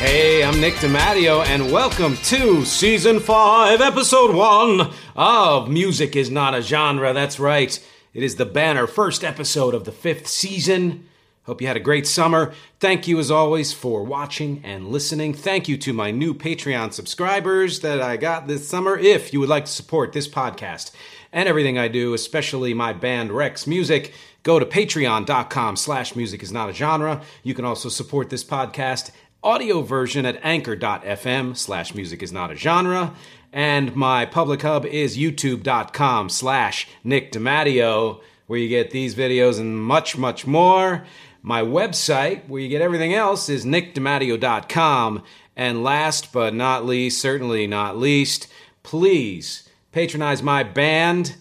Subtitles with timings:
[0.00, 6.54] Hey, I'm Nick DeMatteo, and welcome to Season 5, Episode 1 of Music is Not
[6.54, 7.12] a Genre.
[7.12, 7.78] That's right,
[8.14, 11.06] it is the banner first episode of the fifth season.
[11.42, 12.54] Hope you had a great summer.
[12.78, 15.34] Thank you, as always, for watching and listening.
[15.34, 18.96] Thank you to my new Patreon subscribers that I got this summer.
[18.96, 20.92] If you would like to support this podcast
[21.30, 24.14] and everything I do, especially my band Rex Music,
[24.44, 27.20] go to patreon.com slash music is not a genre.
[27.42, 29.10] You can also support this podcast
[29.42, 33.14] audio version at anchor.fm slash music is not a genre.
[33.52, 39.82] And my public hub is youtube.com slash Nick DeMatteo, where you get these videos and
[39.82, 41.04] much, much more.
[41.42, 45.22] My website, where you get everything else, is nickdimatteo.com.
[45.56, 48.46] And last but not least, certainly not least,
[48.82, 51.36] please patronize my band,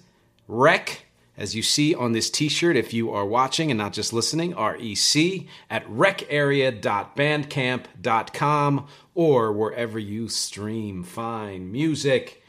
[0.47, 1.05] Rec
[1.39, 4.51] as you see on this t shirt, if you are watching and not just listening,
[4.51, 12.43] REC at recarea.bandcamp.com or wherever you stream fine music.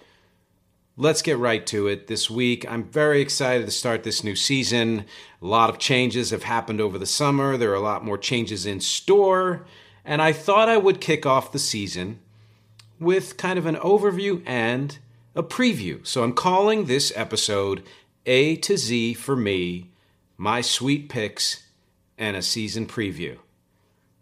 [0.97, 2.69] Let's get right to it this week.
[2.69, 5.05] I'm very excited to start this new season.
[5.41, 8.67] A lot of changes have happened over the summer, there are a lot more changes
[8.67, 9.65] in store,
[10.05, 12.19] and I thought I would kick off the season
[12.99, 14.99] with kind of an overview and
[15.34, 16.07] a preview.
[16.07, 17.83] So I'm calling this episode
[18.27, 19.91] a to Z for me,
[20.37, 21.65] my sweet picks,
[22.19, 23.39] and a season preview.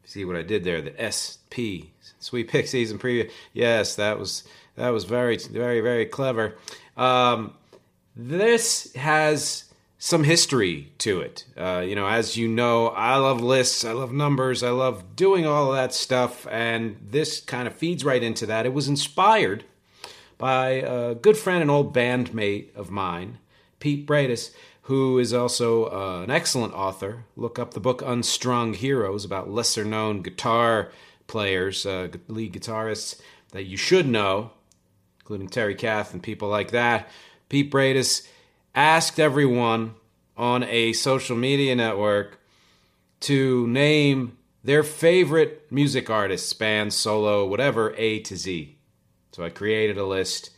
[0.04, 0.80] See what I did there?
[0.80, 3.30] The SP sweet pick season preview.
[3.52, 4.44] Yes, that was
[4.76, 6.56] that was very very very clever.
[6.96, 7.54] Um,
[8.16, 9.64] this has
[9.98, 11.44] some history to it.
[11.56, 15.44] Uh, you know, as you know, I love lists, I love numbers, I love doing
[15.44, 18.64] all of that stuff, and this kind of feeds right into that.
[18.64, 19.64] It was inspired
[20.36, 23.38] by a good friend and old bandmate of mine
[23.80, 24.52] Pete Braidis,
[24.82, 27.24] who is also uh, an excellent author.
[27.36, 30.90] Look up the book Unstrung Heroes about lesser known guitar
[31.26, 33.20] players, uh, lead guitarists
[33.52, 34.52] that you should know,
[35.20, 37.08] including Terry Kath and people like that.
[37.48, 38.26] Pete Braidis
[38.74, 39.94] asked everyone
[40.36, 42.40] on a social media network
[43.20, 48.76] to name their favorite music artists, band, solo, whatever, A to Z.
[49.32, 50.50] So I created a list,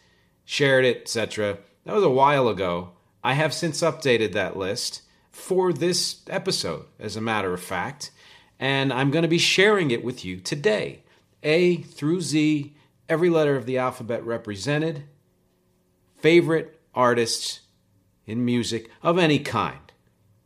[0.45, 1.59] shared it, etc.
[1.85, 2.91] That was a while ago.
[3.23, 8.11] I have since updated that list for this episode, as a matter of fact,
[8.59, 11.03] and I'm going to be sharing it with you today.
[11.43, 12.75] A through Z,
[13.09, 15.05] every letter of the alphabet represented,
[16.17, 17.61] favorite artists
[18.27, 19.93] in music of any kind,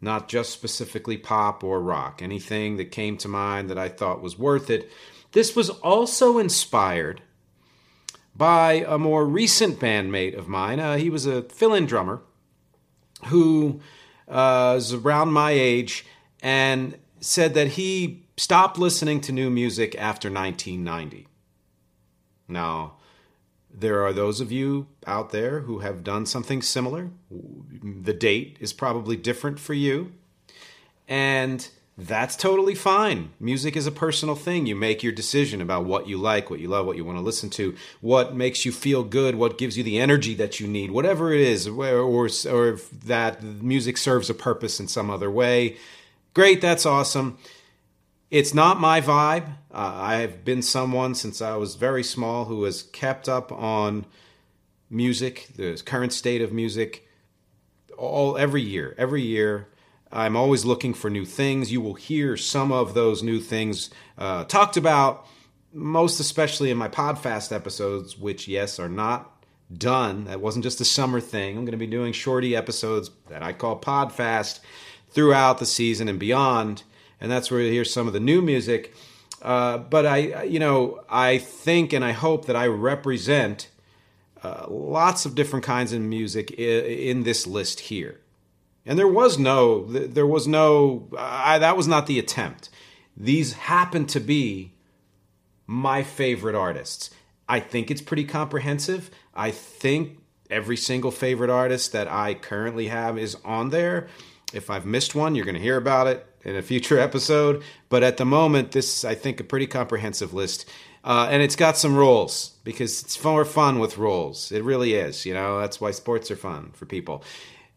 [0.00, 4.38] not just specifically pop or rock, anything that came to mind that I thought was
[4.38, 4.90] worth it.
[5.32, 7.22] This was also inspired
[8.36, 10.80] by a more recent bandmate of mine.
[10.80, 12.20] Uh, he was a fill in drummer
[13.26, 13.80] who
[14.28, 16.04] uh, is around my age
[16.42, 21.26] and said that he stopped listening to new music after 1990.
[22.48, 22.94] Now,
[23.72, 27.10] there are those of you out there who have done something similar.
[27.30, 30.12] The date is probably different for you.
[31.08, 33.30] And that's totally fine.
[33.38, 34.66] Music is a personal thing.
[34.66, 37.24] You make your decision about what you like, what you love, what you want to
[37.24, 40.90] listen to, what makes you feel good, what gives you the energy that you need,
[40.90, 45.76] whatever it is, or, or, or that music serves a purpose in some other way.
[46.34, 47.38] Great, that's awesome.
[48.28, 49.46] It's not my vibe.
[49.70, 54.04] Uh, I have been someone since I was very small who has kept up on
[54.90, 57.06] music, the current state of music,
[57.96, 58.96] all every year.
[58.98, 59.68] Every year,
[60.14, 61.72] I'm always looking for new things.
[61.72, 65.26] You will hear some of those new things uh, talked about,
[65.72, 69.44] most especially in my Podfast episodes, which, yes, are not
[69.76, 70.26] done.
[70.26, 71.58] That wasn't just a summer thing.
[71.58, 74.60] I'm going to be doing shorty episodes that I call Podfast
[75.10, 76.84] throughout the season and beyond.
[77.20, 78.94] And that's where you hear some of the new music.
[79.42, 83.68] Uh, but I, you know, I think and I hope that I represent
[84.42, 88.20] uh, lots of different kinds of music in, in, this list here.
[88.86, 92.68] And there was no, there was no, I, that was not the attempt.
[93.16, 94.72] These happen to be
[95.66, 97.10] my favorite artists.
[97.48, 99.10] I think it's pretty comprehensive.
[99.34, 100.18] I think
[100.50, 104.08] every single favorite artist that I currently have is on there.
[104.52, 107.62] If I've missed one, you're going to hear about it in a future episode.
[107.88, 110.68] But at the moment, this is, I think, a pretty comprehensive list.
[111.02, 114.50] Uh, and it's got some rules because it's more fun with rules.
[114.50, 115.26] It really is.
[115.26, 117.22] You know, that's why sports are fun for people.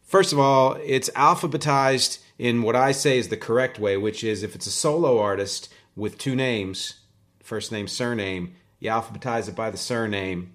[0.07, 4.41] First of all, it's alphabetized in what I say is the correct way, which is
[4.41, 5.67] if it's a solo artist
[5.97, 7.01] with two names,
[7.43, 10.53] first name, surname, you alphabetize it by the surname.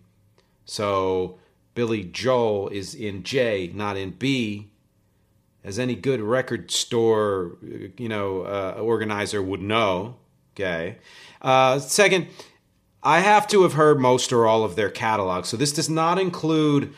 [0.65, 1.39] So
[1.75, 4.71] Billy Joel is in J, not in B,
[5.63, 7.59] as any good record store,
[7.99, 10.17] you know, uh, organizer would know.
[10.55, 10.97] Okay.
[11.43, 12.29] Uh, second,
[13.03, 15.45] I have to have heard most or all of their catalog.
[15.45, 16.95] So this does not include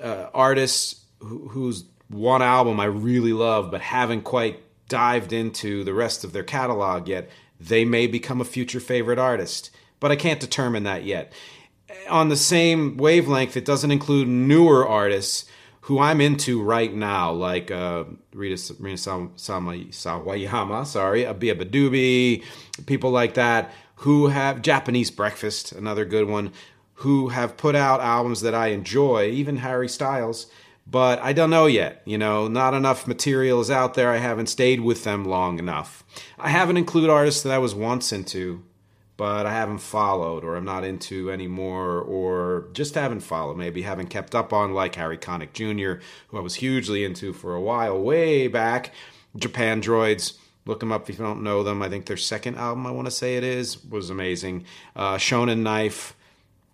[0.00, 6.24] uh, artists whose one album I really love, but haven't quite dived into the rest
[6.24, 7.30] of their catalog yet.
[7.60, 9.70] They may become a future favorite artist,
[10.00, 11.32] but I can't determine that yet.
[12.08, 15.44] On the same wavelength, it doesn't include newer artists
[15.82, 22.44] who I'm into right now, like uh, Rita, Rina Sawayama, sorry, Abia Badubi,
[22.86, 26.52] people like that, who have Japanese Breakfast, another good one,
[26.94, 30.46] who have put out albums that I enjoy, even Harry Styles,
[30.90, 32.02] but I don't know yet.
[32.04, 34.10] You know, not enough material is out there.
[34.10, 36.04] I haven't stayed with them long enough.
[36.38, 38.62] I haven't included artists that I was once into
[39.20, 44.06] but I haven't followed or I'm not into anymore or just haven't followed, maybe haven't
[44.06, 48.00] kept up on, like Harry Connick Jr., who I was hugely into for a while,
[48.00, 48.94] way back.
[49.36, 50.38] Japandroids.
[50.64, 51.82] look them up if you don't know them.
[51.82, 54.64] I think their second album, I want to say it is, was amazing.
[54.96, 56.16] Uh, Shonen Knife,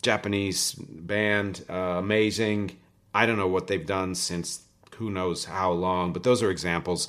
[0.03, 2.77] Japanese band, uh, amazing.
[3.17, 4.61] I don't know what they've done since
[4.97, 7.09] who knows how long, but those are examples.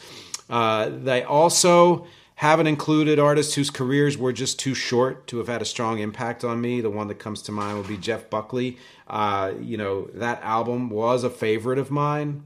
[0.49, 5.61] Uh, they also haven't included artists whose careers were just too short to have had
[5.61, 6.79] a strong impact on me.
[6.81, 8.77] The one that comes to mind would be Jeff Buckley.
[9.07, 12.43] Uh, you know, that album was a favorite of mine,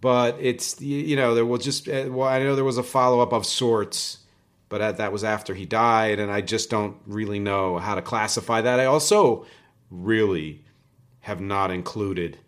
[0.00, 3.20] but it's, you know, there was just, uh, well, I know there was a follow
[3.20, 4.18] up of sorts,
[4.68, 8.60] but that was after he died, and I just don't really know how to classify
[8.62, 8.80] that.
[8.80, 9.46] I also
[9.90, 10.64] really
[11.20, 12.38] have not included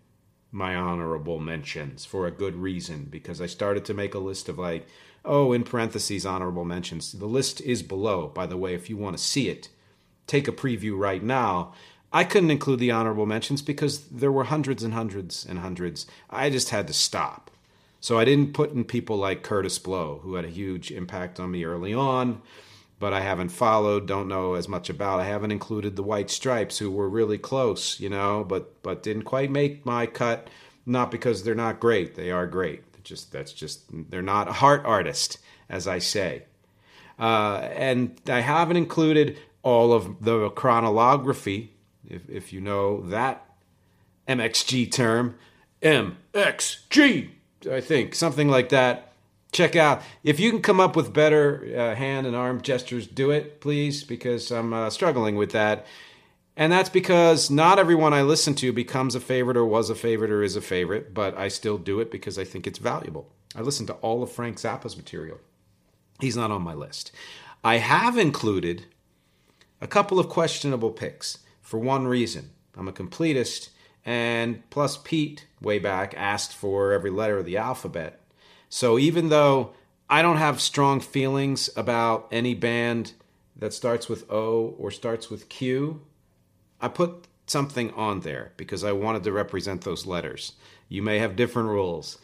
[0.52, 4.58] my honorable mentions for a good reason because I started to make a list of
[4.58, 4.87] like,
[5.25, 7.12] Oh, in parentheses, honorable mentions.
[7.12, 9.69] The list is below, by the way, if you want to see it.
[10.26, 11.75] Take a preview right now.
[12.12, 16.06] I couldn't include the honorable mentions because there were hundreds and hundreds and hundreds.
[16.29, 17.50] I just had to stop.
[18.00, 21.50] So I didn't put in people like Kurtis Blow, who had a huge impact on
[21.50, 22.41] me early on,
[23.00, 25.19] but I haven't followed, don't know as much about.
[25.19, 29.25] I haven't included the White Stripes, who were really close, you know, but but didn't
[29.25, 30.49] quite make my cut.
[30.87, 34.82] Not because they're not great; they are great just that's just they're not a heart
[34.85, 35.38] artist,
[35.69, 36.44] as I say.
[37.19, 41.75] Uh, and I haven't included all of the chronology,
[42.08, 43.44] if, if you know that
[44.26, 45.37] MXG term.
[45.82, 47.31] MXG,
[47.70, 49.10] I think, something like that.
[49.52, 50.02] Check out.
[50.23, 54.05] If you can come up with better uh, hand and arm gestures, do it, please,
[54.05, 55.86] because I'm uh, struggling with that.
[56.56, 60.31] And that's because not everyone I listen to becomes a favorite or was a favorite
[60.31, 63.32] or is a favorite, but I still do it because I think it's valuable.
[63.56, 65.39] I listen to all of Frank Zappa's material.
[66.20, 67.13] He's not on my list.
[67.65, 68.84] I have included
[69.81, 72.51] a couple of questionable picks for one reason.
[72.77, 73.70] I'm a completist,
[74.05, 78.19] and plus Pete, way back, asked for every letter of the alphabet.
[78.70, 79.72] So even though
[80.08, 83.12] I don't have strong feelings about any band
[83.56, 86.00] that starts with O or starts with Q,
[86.81, 90.53] I put something on there because I wanted to represent those letters.
[90.89, 92.19] You may have different rules.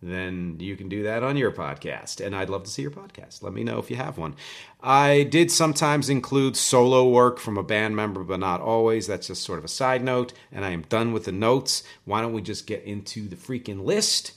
[0.00, 2.24] Then you can do that on your podcast.
[2.24, 3.42] And I'd love to see your podcast.
[3.42, 4.36] Let me know if you have one.
[4.80, 9.08] I did sometimes include solo work from a band member, but not always.
[9.08, 10.32] That's just sort of a side note.
[10.52, 11.82] And I am done with the notes.
[12.04, 14.34] Why don't we just get into the freaking list?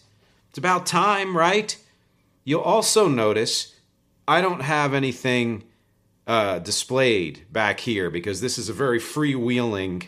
[0.52, 1.78] It's about time, right?
[2.44, 3.74] You'll also notice
[4.28, 5.64] I don't have anything
[6.28, 10.08] uh, displayed back here because this is a very freewheeling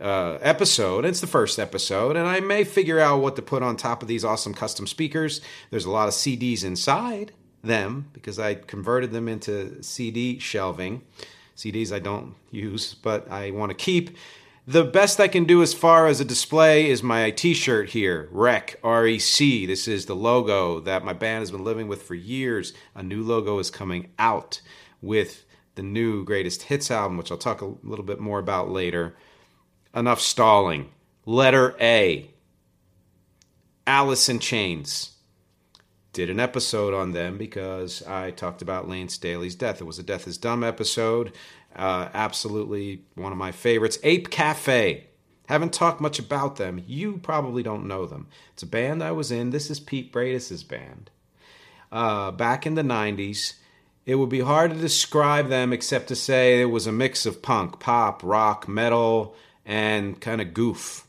[0.00, 1.04] uh, episode.
[1.04, 4.06] It's the first episode, and I may figure out what to put on top of
[4.06, 5.40] these awesome custom speakers.
[5.70, 11.02] There's a lot of CDs inside them because I converted them into CD shelving.
[11.56, 14.16] CDs I don't use, but I want to keep.
[14.66, 18.30] The best I can do as far as a display is my t shirt here,
[18.32, 19.66] REC, R E C.
[19.66, 22.72] This is the logo that my band has been living with for years.
[22.94, 24.62] A new logo is coming out
[25.02, 25.44] with
[25.74, 29.14] the new Greatest Hits album, which I'll talk a little bit more about later.
[29.94, 30.92] Enough stalling.
[31.26, 32.30] Letter A
[33.86, 35.10] Alice in Chains.
[36.14, 39.82] Did an episode on them because I talked about Layne Staley's death.
[39.82, 41.32] It was a Death is Dumb episode.
[41.74, 43.98] Uh, absolutely one of my favorites.
[44.02, 45.06] Ape Cafe.
[45.46, 46.82] Haven't talked much about them.
[46.86, 48.28] You probably don't know them.
[48.54, 49.50] It's a band I was in.
[49.50, 51.10] This is Pete Braidis' band.
[51.92, 53.54] Uh, back in the 90s,
[54.06, 57.42] it would be hard to describe them except to say it was a mix of
[57.42, 61.06] punk, pop, rock, metal, and kind of goof.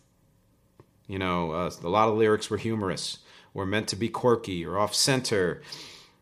[1.08, 3.20] You know, uh, a lot of lyrics were humorous,
[3.54, 5.62] were meant to be quirky or off center.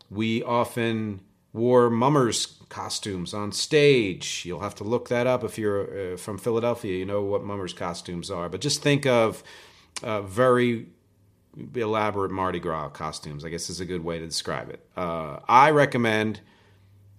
[0.10, 1.22] We often
[1.52, 4.44] wore mummers costumes on stage.
[4.46, 6.98] You'll have to look that up if you're uh, from Philadelphia.
[6.98, 8.50] You know what mummers costumes are.
[8.50, 9.44] But just think of
[10.02, 10.88] uh, very
[11.76, 13.46] elaborate Mardi Gras costumes.
[13.46, 14.86] I guess is a good way to describe it.
[14.98, 16.42] Uh, I recommend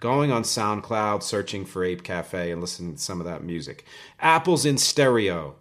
[0.01, 3.85] going on SoundCloud, searching for Ape Cafe, and listening to some of that music.
[4.19, 5.55] Apples in Stereo,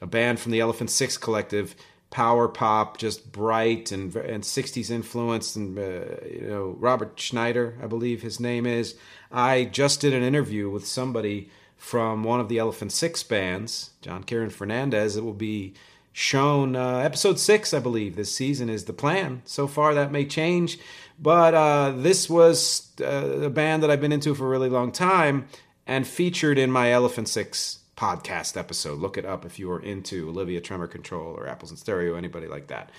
[0.00, 1.76] a band from the Elephant Six Collective
[2.10, 7.86] power pop, just bright and and 60s influence, and uh, you know Robert Schneider, I
[7.86, 8.96] believe his name is.
[9.30, 14.24] I just did an interview with somebody from one of the Elephant Six bands, John
[14.24, 15.16] Kieran Fernandez.
[15.16, 15.74] It will be
[16.12, 19.42] shown uh, episode six, I believe, this season is the plan.
[19.44, 20.78] So far, that may change,
[21.18, 24.90] but uh, this was uh, a band that I've been into for a really long
[24.90, 25.46] time
[25.86, 28.98] and featured in my Elephant Six podcast episode.
[28.98, 32.46] Look it up if you are into Olivia Tremor Control or Apples in Stereo, anybody
[32.46, 32.90] like that.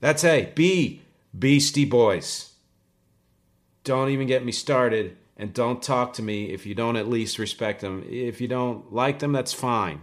[0.00, 0.50] That's A.
[0.54, 1.02] B.
[1.38, 2.52] Beastie Boys.
[3.84, 7.38] Don't even get me started and don't talk to me if you don't at least
[7.38, 8.04] respect them.
[8.08, 10.00] If you don't like them, that's fine.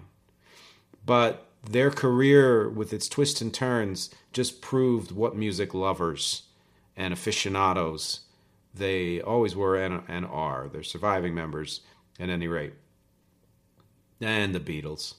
[1.05, 6.43] But their career with its twists and turns just proved what music lovers
[6.95, 8.21] and aficionados
[8.73, 10.69] they always were and, and are.
[10.71, 11.81] They're surviving members
[12.19, 12.73] at any rate
[14.21, 15.15] and the Beatles.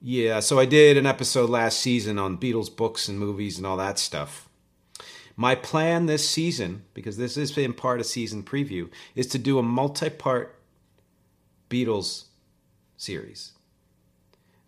[0.00, 3.76] Yeah, so I did an episode last season on Beatles books and movies and all
[3.76, 4.48] that stuff.
[5.36, 9.58] My plan this season, because this is in part a season preview, is to do
[9.58, 10.58] a multi part
[11.70, 12.24] Beatles
[12.96, 13.52] series.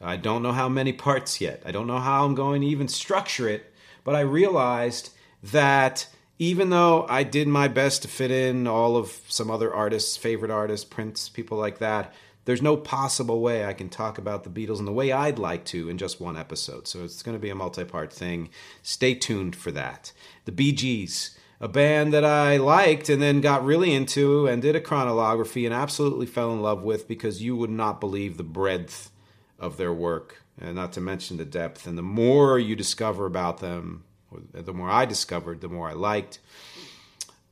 [0.01, 1.63] I don't know how many parts yet.
[1.65, 3.73] I don't know how I'm going to even structure it,
[4.05, 5.11] but I realized
[5.43, 10.17] that even though I did my best to fit in all of some other artists,
[10.17, 12.13] favorite artists, Prince, people like that,
[12.45, 15.65] there's no possible way I can talk about the Beatles in the way I'd like
[15.67, 16.87] to in just one episode.
[16.87, 18.51] So it's going to be a multi part thing.
[18.83, 20.13] Stay tuned for that.
[20.45, 24.77] The Bee Gees, a band that I liked and then got really into and did
[24.77, 29.11] a chronology and absolutely fell in love with because you would not believe the breadth
[29.59, 31.87] of their work, and not to mention the depth.
[31.87, 34.05] And the more you discover about them,
[34.53, 36.41] the more I discovered, the more I liked.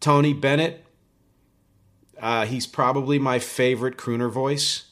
[0.00, 0.84] Tony Bennett,
[2.22, 4.84] uh, he's probably my favorite crooner voice.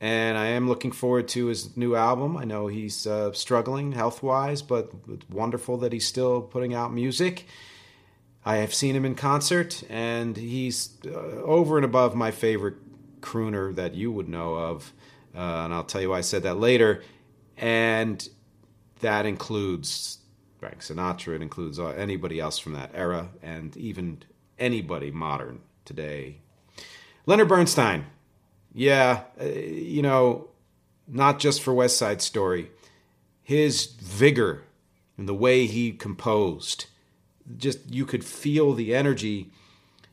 [0.00, 2.36] And I am looking forward to his new album.
[2.36, 6.92] I know he's uh, struggling health wise, but it's wonderful that he's still putting out
[6.92, 7.46] music.
[8.44, 12.76] I have seen him in concert, and he's uh, over and above my favorite
[13.20, 14.92] crooner that you would know of.
[15.34, 17.02] Uh, and I'll tell you why I said that later.
[17.56, 18.28] And
[19.00, 20.18] that includes
[20.58, 24.22] Frank Sinatra, it includes uh, anybody else from that era, and even
[24.58, 26.38] anybody modern today.
[27.26, 28.06] Leonard Bernstein,
[28.74, 30.48] yeah, uh, you know,
[31.06, 32.70] not just for West Side Story,
[33.42, 34.62] his vigor
[35.16, 36.86] and the way he composed,
[37.56, 39.50] just you could feel the energy,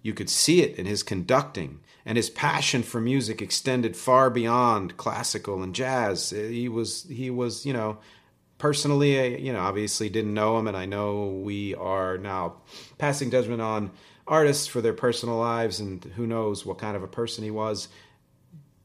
[0.02, 4.98] you could see it in his conducting, and his passion for music extended far beyond
[4.98, 6.34] classical and jazz.
[6.34, 7.98] Uh, he was he was you know
[8.60, 12.58] personally, I, you know, obviously didn't know him, and I know we are now
[13.00, 13.90] passing judgment on
[14.30, 17.90] artists for their personal lives, and who knows what kind of a person he was.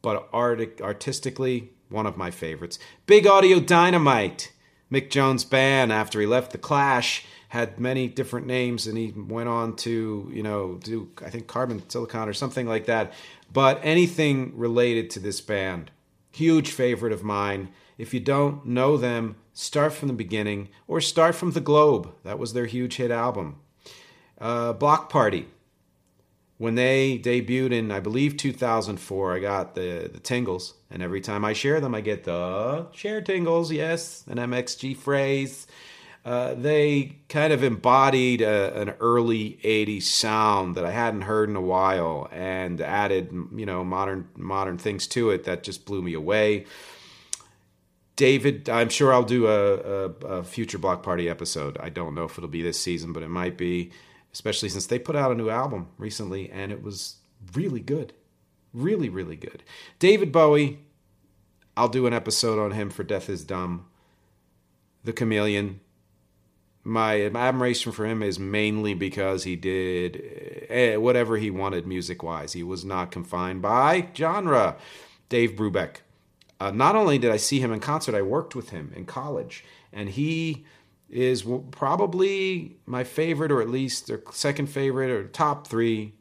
[0.03, 2.79] But art, artistically, one of my favorites.
[3.07, 4.53] Big Audio Dynamite,
[4.91, 5.93] Mick Jones' band.
[5.93, 10.43] After he left the Clash, had many different names, and he went on to, you
[10.43, 13.13] know, do I think Carbon Silicon or something like that.
[13.53, 15.93] But anything related to this band,
[16.33, 17.69] huge favorite of mine.
[17.97, 22.13] If you don't know them, start from the beginning or start from The Globe.
[22.25, 23.61] That was their huge hit album.
[24.39, 25.47] Uh, Bloc Party.
[26.57, 30.75] When they debuted in, I believe, 2004, I got the, the tingles.
[30.91, 33.73] And every time I share them, I get the share tingles.
[33.73, 35.67] Yes, an MXG phrase.
[36.25, 41.57] Uh, they kind of embodied a, an early 80s sound that I hadn't heard in
[41.57, 46.15] a while and added, you know, modern modern things to it that just blew me
[46.15, 46.65] away.
[48.17, 50.05] David, I'm sure I'll do a, a,
[50.39, 51.77] a, future Bloc Party episode.
[51.79, 53.91] I don't know if it'll be this season, but it might be,
[54.35, 57.17] especially since they put out a new album recently and it was
[57.55, 58.13] really good.
[58.75, 59.63] Really, really good.
[59.99, 60.81] David Bowie,
[61.77, 63.87] I'll do an episode on him for Death is Dumb.
[65.05, 65.81] The Chameleon.
[66.83, 70.23] My admiration for him is mainly because he did
[70.69, 72.53] eh, whatever he wanted music wise.
[72.53, 74.77] He was not confined by genre.
[75.31, 75.99] Dave Brubeck
[76.61, 79.65] uh, not only did I see him in concert, I worked with him in college,
[79.93, 80.65] and he
[81.09, 86.15] is probably my favorite, or at least or second favorite, or top three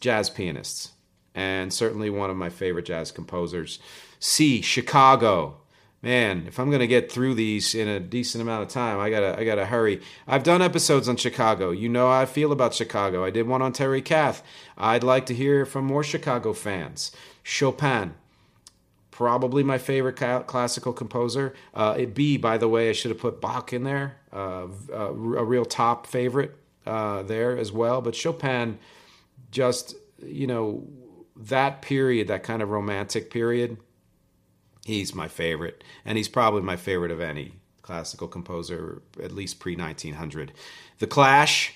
[0.00, 0.92] jazz pianists,
[1.34, 3.78] and certainly one of my favorite jazz composers.
[4.18, 4.60] C.
[4.62, 5.56] Chicago.
[6.02, 9.38] Man, if I'm gonna get through these in a decent amount of time, I gotta
[9.38, 10.00] I gotta hurry.
[10.26, 11.72] I've done episodes on Chicago.
[11.72, 13.22] You know how I feel about Chicago.
[13.22, 14.42] I did one on Terry Kath.
[14.78, 17.12] I'd like to hear from more Chicago fans.
[17.42, 18.14] Chopin,
[19.20, 20.14] probably my favorite
[20.46, 21.52] classical composer.
[21.74, 25.10] Uh, it B, by the way, I should have put Bach in there, uh, uh,
[25.10, 28.00] a real top favorite uh, there as well.
[28.00, 28.78] But Chopin,
[29.50, 30.88] just you know,
[31.36, 33.76] that period, that kind of romantic period,
[34.86, 39.76] he's my favorite, and he's probably my favorite of any classical composer, at least pre
[39.76, 40.50] 1900.
[40.98, 41.74] The Clash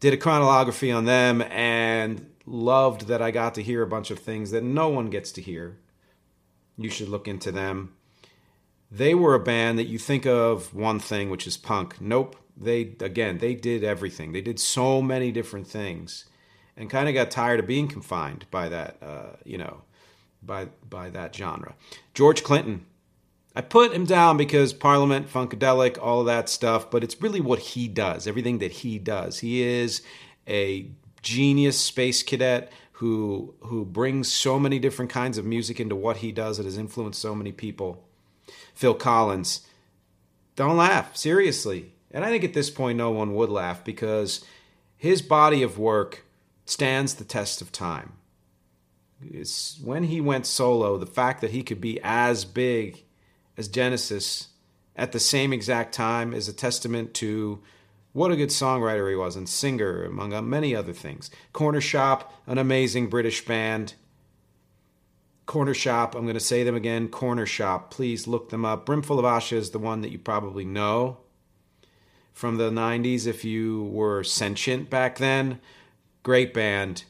[0.00, 4.18] did a chronology on them and loved that I got to hear a bunch of
[4.18, 5.76] things that no one gets to hear
[6.78, 7.94] you should look into them.
[8.90, 12.00] They were a band that you think of one thing, which is punk.
[12.00, 12.36] Nope.
[12.56, 14.32] They, again, they did everything.
[14.32, 16.24] They did so many different things
[16.76, 19.82] and kind of got tired of being confined by that, uh, you know,
[20.42, 21.74] by, by that genre.
[22.14, 22.86] George Clinton.
[23.54, 27.58] I put him down because Parliament, Funkadelic, all of that stuff, but it's really what
[27.58, 29.40] he does, everything that he does.
[29.40, 30.02] He is
[30.46, 30.86] a
[31.22, 36.32] genius space cadet who who brings so many different kinds of music into what he
[36.32, 38.04] does that has influenced so many people.
[38.74, 39.66] Phil Collins,
[40.56, 44.44] don't laugh seriously, and I think at this point no one would laugh because
[44.96, 46.24] his body of work
[46.64, 48.14] stands the test of time.
[49.22, 53.04] It's when he went solo, the fact that he could be as big
[53.56, 54.48] as Genesis
[54.96, 57.60] at the same exact time is a testament to
[58.18, 61.30] what a good songwriter he was and singer, among uh, many other things.
[61.54, 63.94] Cornershop, an amazing British band.
[65.46, 67.08] Cornershop, I'm going to say them again.
[67.08, 67.90] Cornershop.
[67.90, 68.84] please look them up.
[68.84, 71.18] Brimful of Asha is the one that you probably know
[72.32, 75.60] from the 90s if you were sentient back then.
[76.24, 77.04] Great band.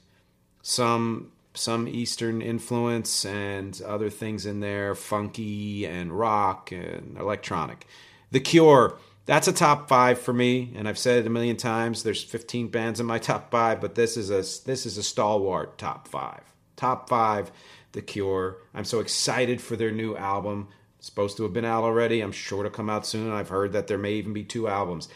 [0.63, 7.85] Some some Eastern influence and other things in there, funky and rock and electronic.
[8.31, 8.97] The Cure,
[9.29, 12.03] that's a top five for me, and I've said it a million times.
[12.03, 15.77] There's 15 bands in my top five, but this is a this is a stalwart
[15.77, 16.41] top five.
[16.77, 17.53] Top five,
[17.93, 18.57] The Cure.
[18.73, 20.69] I'm so excited for their new album.
[20.97, 22.23] It's supposed to have been out already.
[22.23, 23.31] I'm sure to come out soon.
[23.31, 25.09] I've heard that there may even be two albums.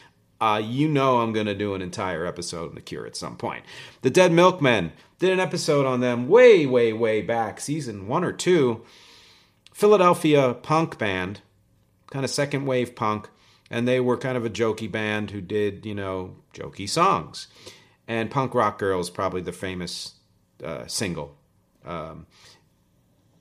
[0.42, 3.36] Uh, you know I'm going to do an entire episode on The Cure at some
[3.36, 3.64] point.
[4.02, 8.32] The Dead Milkmen did an episode on them way, way, way back, season one or
[8.32, 8.84] two.
[9.72, 11.40] Philadelphia punk band,
[12.10, 13.30] kind of second wave punk
[13.72, 17.48] and they were kind of a jokey band who did you know jokey songs.
[18.06, 20.14] And punk rock girl is probably the famous
[20.62, 21.36] uh, single
[21.84, 22.28] um,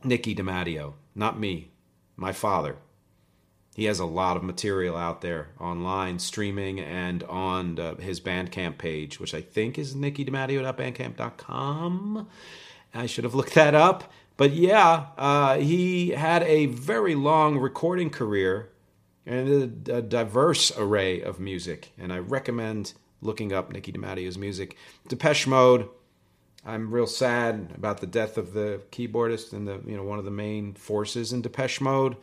[0.04, 1.70] Nicky DeMatteo not me
[2.16, 2.78] my father.
[3.76, 8.78] He has a lot of material out there online streaming and on uh, his bandcamp
[8.78, 12.28] page which i think is nickydimadio.bandcamp.com
[12.94, 14.12] i should have looked that up.
[14.38, 18.70] But yeah uh, he had a very long recording career
[19.26, 21.92] and a, a, diverse array of music.
[21.98, 24.78] And I recommend looking up Nicky DeMatteo's music.
[25.08, 25.88] Depeche Mode.
[26.66, 30.26] I'm real sad about the death of the keyboardist and the you know one of
[30.26, 32.16] the main forces in Depeche Mode,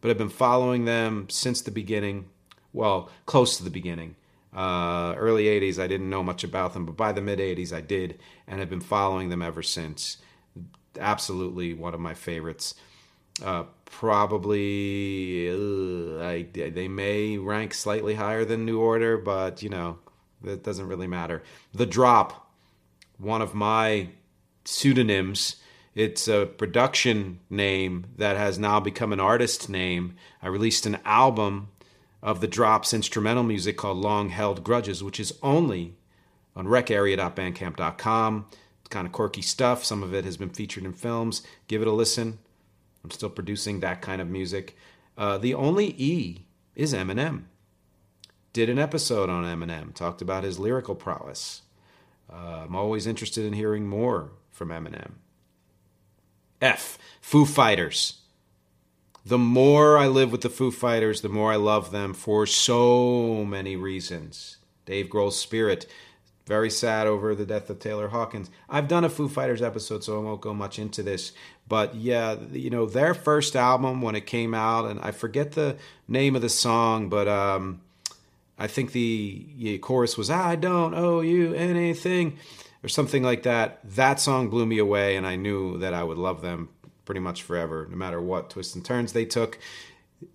[0.00, 2.30] but I've been following them since the beginning.
[2.72, 4.16] Well, close to the beginning.
[4.54, 7.80] Uh, early 80s, I didn't know much about them, but by the mid 80s, I
[7.80, 10.18] did, and I've been following them ever since.
[10.98, 12.74] Absolutely one of my favorites.
[13.42, 19.98] Uh, probably uh, I, they may rank slightly higher than New Order, but you know
[20.42, 21.42] that doesn't really matter.
[21.72, 22.50] The Drop,
[23.18, 24.08] one of my
[24.64, 25.56] pseudonyms.
[25.94, 30.16] It's a production name that has now become an artist name.
[30.42, 31.68] I released an album
[32.20, 35.94] of the Drop's instrumental music called Long Held Grudges, which is only
[36.56, 38.46] on recarea.bandcamp.com.
[38.80, 39.84] It's kind of quirky stuff.
[39.84, 41.42] Some of it has been featured in films.
[41.68, 42.38] Give it a listen.
[43.04, 44.76] I'm still producing that kind of music.
[45.16, 47.44] Uh, the only E is Eminem.
[48.52, 51.62] Did an episode on Eminem, talked about his lyrical prowess.
[52.32, 55.12] Uh, I'm always interested in hearing more from Eminem.
[56.62, 56.98] F.
[57.20, 58.20] Foo Fighters.
[59.26, 63.44] The more I live with the Foo Fighters, the more I love them for so
[63.44, 64.58] many reasons.
[64.86, 65.86] Dave Grohl's spirit,
[66.46, 68.50] very sad over the death of Taylor Hawkins.
[68.68, 71.32] I've done a Foo Fighters episode, so I won't go much into this.
[71.66, 75.76] But yeah, you know, their first album when it came out, and I forget the
[76.06, 77.80] name of the song, but um,
[78.58, 82.38] I think the, chorus was "I don't owe you anything"
[82.82, 83.80] or something like that.
[83.82, 86.68] That song blew me away, and I knew that I would love them
[87.06, 89.58] pretty much forever, no matter what twists and turns they took.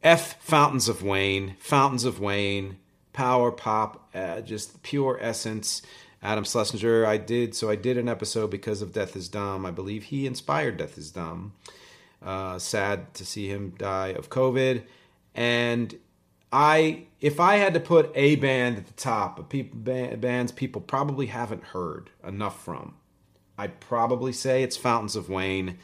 [0.04, 2.78] F Fountains of Wayne, Fountains of Wayne,
[3.14, 5.82] power pop, uh, just pure essence.
[6.22, 9.66] Adam Schlesinger, I did so I did an episode because of Death is Dumb.
[9.66, 11.54] I believe he inspired Death is Dumb.
[12.22, 14.84] Uh, sad to see him die of COVID,
[15.34, 15.98] and
[16.52, 20.82] I if I had to put a band at the top of people bands people
[20.82, 22.96] probably haven't heard enough from,
[23.58, 25.78] I'd probably say it's Fountains of Wayne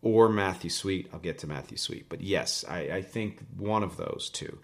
[0.00, 1.10] or Matthew Sweet.
[1.12, 4.58] I'll get to Matthew Sweet, but yes, I, I think one of those two.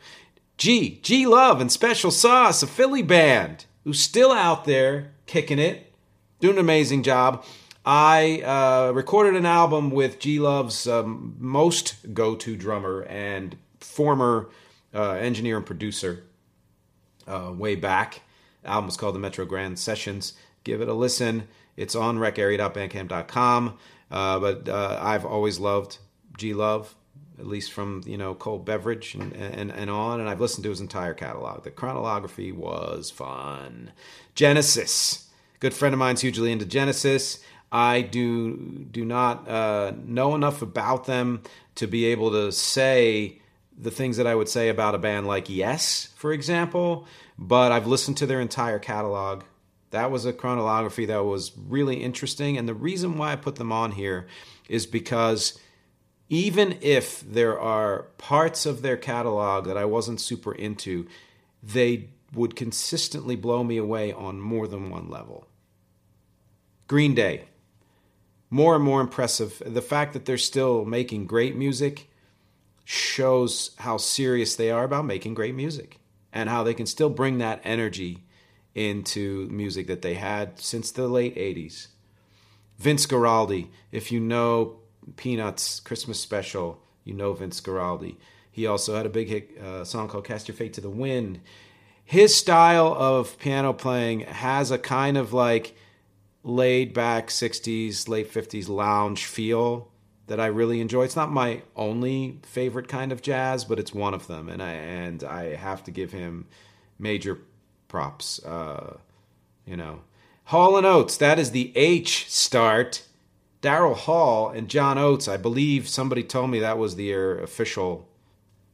[0.57, 5.95] G, G Love and Special Sauce, a Philly band who's still out there kicking it,
[6.41, 7.45] doing an amazing job.
[7.85, 14.51] I uh, recorded an album with G Love's um, most go to drummer and former
[14.93, 16.25] uh, engineer and producer
[17.29, 18.23] uh, way back.
[18.63, 20.33] The album was called the Metro Grand Sessions.
[20.65, 21.47] Give it a listen.
[21.77, 23.79] It's on recarea.bandcamp.com.
[24.11, 25.99] Uh, but uh, I've always loved
[26.37, 26.97] G Love,
[27.39, 30.71] at least from you know Cold Beverage and, and and on, and I've listened to
[30.71, 31.65] his entire catalog.
[31.65, 33.93] The chronology was fun.
[34.35, 35.29] Genesis,
[35.61, 37.43] good friend of mine's hugely into Genesis.
[37.73, 38.57] I do
[38.91, 41.43] do not uh, know enough about them
[41.77, 43.41] to be able to say
[43.79, 47.07] the things that I would say about a band like Yes, for example.
[47.39, 49.43] But I've listened to their entire catalog
[49.91, 52.59] that was a chronology that was really interesting.
[52.59, 54.27] And the reason why I put them on here
[54.69, 55.59] is because
[56.29, 61.07] even if there are parts of their catalog that I wasn't super into,
[61.63, 65.47] they would consistently blow me away on more than one level.
[66.89, 67.45] Green Day,
[68.51, 69.63] more and more impressive.
[69.65, 72.09] The fact that they're still making great music
[72.85, 75.99] shows how serious they are about making great music
[76.33, 78.25] and how they can still bring that energy
[78.75, 81.89] into music that they had since the late 80s.
[82.79, 84.81] Vince Guaraldi, if you know
[85.15, 88.17] Peanuts Christmas special, you know Vince Guaraldi.
[88.51, 91.41] He also had a big hit uh, song called Cast Your Fate to the Wind.
[92.05, 95.77] His style of piano playing has a kind of like
[96.43, 99.89] laid back 60s, late 50s lounge feel
[100.27, 101.05] that I really enjoy.
[101.05, 104.73] It's not my only favorite kind of jazz, but it's one of them and I
[104.73, 106.47] and I have to give him
[106.99, 107.39] major
[107.89, 108.43] props.
[108.45, 108.99] Uh,
[109.65, 110.01] you know,
[110.45, 111.17] Hall and Oates.
[111.17, 113.03] That is the H start.
[113.67, 115.27] Daryl Hall and John Oates.
[115.27, 118.09] I believe somebody told me that was their official.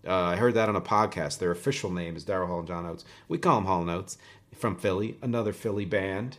[0.07, 1.39] Uh, I heard that on a podcast.
[1.39, 3.07] Their official name is Daryl Hall and John Oates.
[3.27, 4.19] We call them Hall and Oates
[4.55, 6.37] from Philly, another Philly band.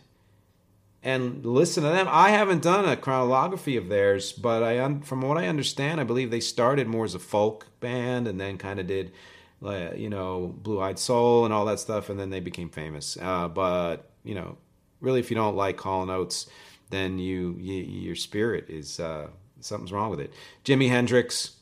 [1.02, 2.06] And listen to them.
[2.08, 6.30] I haven't done a chronology of theirs, but I, from what I understand, I believe
[6.30, 9.10] they started more as a folk band and then kind of did
[9.96, 13.18] you know, Blue Eyed Soul and all that stuff, and then they became famous.
[13.20, 14.58] Uh, but you know,
[15.00, 16.46] really, if you don't like Hall & Oates,
[16.90, 19.28] then you, you your spirit is uh,
[19.60, 20.32] something's wrong with it.
[20.64, 21.52] Jimi Hendrix.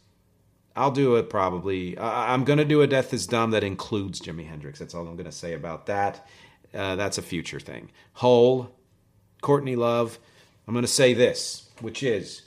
[0.74, 1.98] I'll do it probably.
[1.98, 4.78] I'm going to do a Death is Dumb that includes Jimi Hendrix.
[4.78, 6.26] That's all I'm to say about that.
[6.72, 7.90] Uh, that's a future thing.
[8.14, 8.74] Hole,
[9.42, 10.18] Courtney Love.
[10.66, 12.42] I'm to say this, which is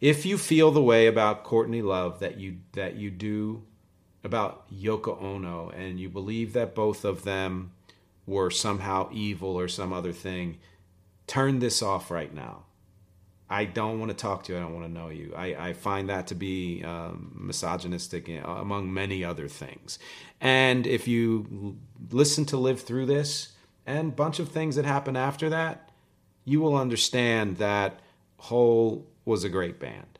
[0.00, 3.62] if you feel the way about Courtney Love that you that you do
[4.22, 7.72] about Yoko Ono and you believe that both of them
[8.26, 10.58] were somehow evil or some other thing,
[11.30, 12.64] turn this off right now.
[13.48, 14.58] I don't want to talk to you.
[14.58, 15.32] I don't want to know you.
[15.36, 20.00] I, I find that to be um, misogynistic eh, among many other things.
[20.40, 21.76] And if you
[22.10, 23.52] listen to live through this
[23.86, 25.90] and bunch of things that happen after that,
[26.44, 28.00] you will understand that
[28.38, 30.18] Hole was a great band.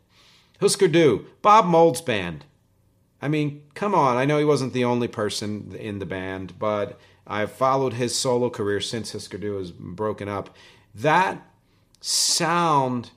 [0.60, 2.44] Husker Du, Bob Mould's band.
[3.20, 4.16] I mean, come on.
[4.16, 8.48] I know he wasn't the only person in the band, but I've followed his solo
[8.48, 10.54] career since Husker Du was broken up.
[10.94, 11.46] That
[12.00, 13.10] sound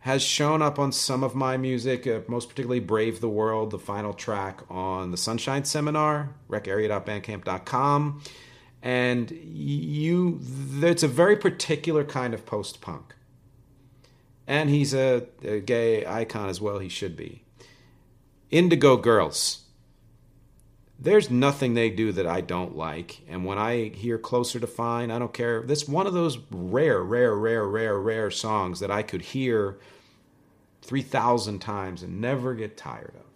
[0.00, 3.78] has shown up on some of my music, uh, most particularly Brave the World, the
[3.78, 8.22] final track on the Sunshine Seminar, recarea.bandcamp.com.
[8.82, 10.40] And you,
[10.82, 13.14] it's a very particular kind of post punk.
[14.48, 17.44] And he's a, a gay icon as well, he should be.
[18.50, 19.61] Indigo Girls.
[21.02, 23.22] There's nothing they do that I don't like.
[23.28, 25.62] And when I hear Closer to Fine, I don't care.
[25.62, 29.78] That's one of those rare, rare, rare, rare, rare songs that I could hear
[30.82, 33.26] 3,000 times and never get tired of.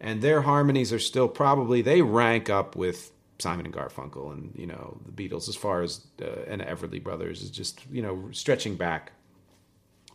[0.00, 3.10] And their harmonies are still probably, they rank up with
[3.40, 7.42] Simon and Garfunkel and, you know, the Beatles as far as, uh, and Everly Brothers
[7.42, 9.10] is just, you know, stretching back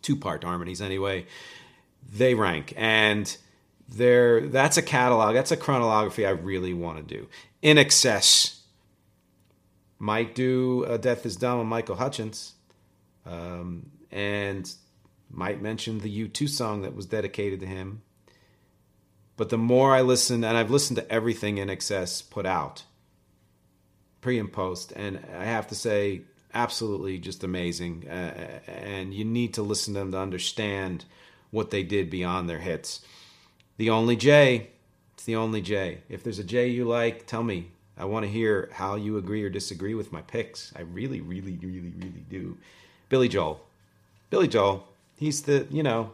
[0.02, 1.26] two part harmonies anyway.
[2.14, 2.74] They rank.
[2.78, 3.36] And,
[3.94, 7.28] there that's a catalog that's a chronology i really want to do
[7.62, 8.60] INXS
[10.00, 12.54] might do death is dumb on michael hutchence
[13.26, 14.74] um, and
[15.30, 18.02] might mention the u2 song that was dedicated to him.
[19.36, 22.84] But the more i listen and i've listened to everything INXS put out
[24.22, 26.22] pre and post and i have to say
[26.54, 28.08] absolutely just amazing.
[28.08, 31.04] Uh, and you need to listen to them to understand
[31.50, 33.02] what they did beyond their hits
[33.78, 34.70] the only J.
[35.14, 36.00] It's the only J.
[36.10, 37.70] If there's a J you like, tell me.
[37.98, 40.74] I want to hear how you agree or disagree with my picks.
[40.76, 42.58] I really, really, really, really do.
[43.10, 43.62] Billy Joel.
[44.30, 44.88] Billy Joel.
[45.16, 46.12] He's the, you know,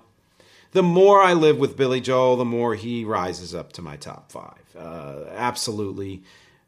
[0.73, 4.31] the more I live with Billy Joel, the more he rises up to my top
[4.31, 4.75] five.
[4.77, 6.21] Uh, absolutely.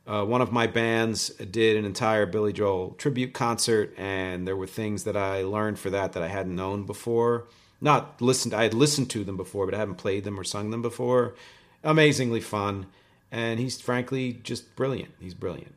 [0.08, 4.66] Uh, one of my bands did an entire Billy Joel tribute concert, and there were
[4.66, 7.46] things that I learned for that that I hadn't known before
[7.82, 8.54] not listened.
[8.54, 11.36] I had listened to them before, but I haven't played them or sung them before.
[11.84, 12.86] Amazingly fun,
[13.32, 15.14] and he's frankly just brilliant.
[15.20, 15.74] He's brilliant.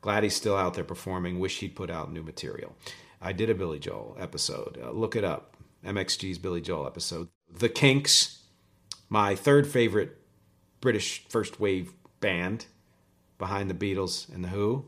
[0.00, 1.38] Glad he's still out there performing.
[1.38, 2.74] Wish he'd put out new material.
[3.22, 4.78] I did a Billy Joel episode.
[4.82, 5.56] Uh, look it up.
[5.84, 7.28] MXG's Billy Joel episode.
[7.50, 8.42] The Kinks,
[9.08, 10.16] my third favorite
[10.80, 12.66] British first wave band
[13.38, 14.86] behind the Beatles and the Who.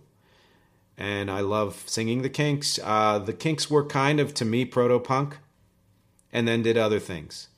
[0.97, 2.79] And I love singing the Kinks.
[2.83, 5.39] Uh, the Kinks were kind of, to me, proto punk
[6.33, 7.49] and then did other things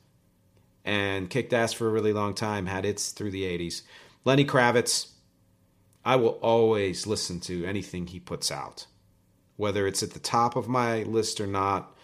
[0.84, 3.82] and kicked ass for a really long time, had its through the 80s.
[4.24, 5.08] Lenny Kravitz,
[6.04, 8.86] I will always listen to anything he puts out,
[9.56, 11.96] whether it's at the top of my list or not.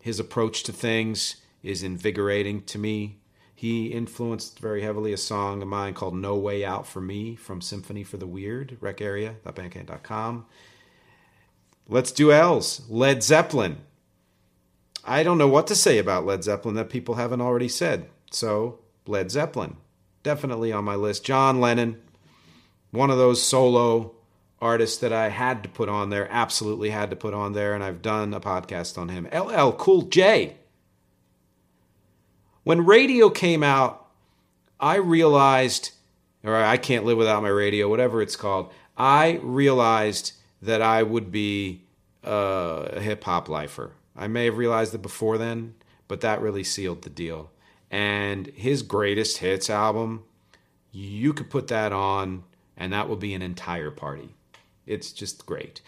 [0.00, 3.18] His approach to things is invigorating to me.
[3.54, 7.60] He influenced very heavily a song of mine called No Way Out for Me from
[7.60, 10.46] Symphony for the Weird, recarea.bandcamp.com.
[11.86, 12.88] Let's do L's.
[12.88, 13.78] Led Zeppelin.
[15.04, 18.08] I don't know what to say about Led Zeppelin that people haven't already said.
[18.30, 19.76] So, Led Zeppelin,
[20.22, 21.24] definitely on my list.
[21.24, 22.00] John Lennon,
[22.90, 24.14] one of those solo
[24.60, 27.82] artists that I had to put on there, absolutely had to put on there, and
[27.82, 29.26] I've done a podcast on him.
[29.32, 30.56] LL Cool J.
[32.62, 34.06] When radio came out,
[34.78, 35.92] I realized,
[36.44, 41.32] or I can't live without my radio, whatever it's called, I realized that I would
[41.32, 41.84] be
[42.22, 43.92] a hip hop lifer.
[44.20, 45.74] I may have realized it before then,
[46.06, 47.50] but that really sealed the deal.
[47.90, 50.24] And his greatest hits album,
[50.92, 52.44] you could put that on,
[52.76, 54.34] and that will be an entire party.
[54.86, 55.80] It's just great.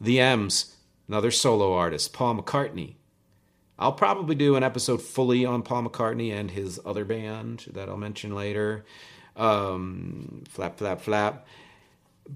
[0.00, 0.74] The M's,
[1.06, 2.94] another solo artist, Paul McCartney.
[3.78, 7.98] I'll probably do an episode fully on Paul McCartney and his other band that I'll
[7.98, 8.86] mention later.
[9.36, 11.46] Um, flap, flap, flap.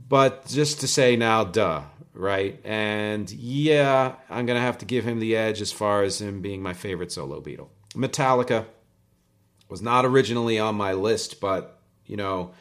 [0.09, 2.61] But just to say now, duh, right?
[2.65, 6.41] And yeah, I'm going to have to give him the edge as far as him
[6.41, 7.69] being my favorite solo Beatle.
[7.95, 8.67] Metallica
[9.69, 12.53] was not originally on my list, but, you know,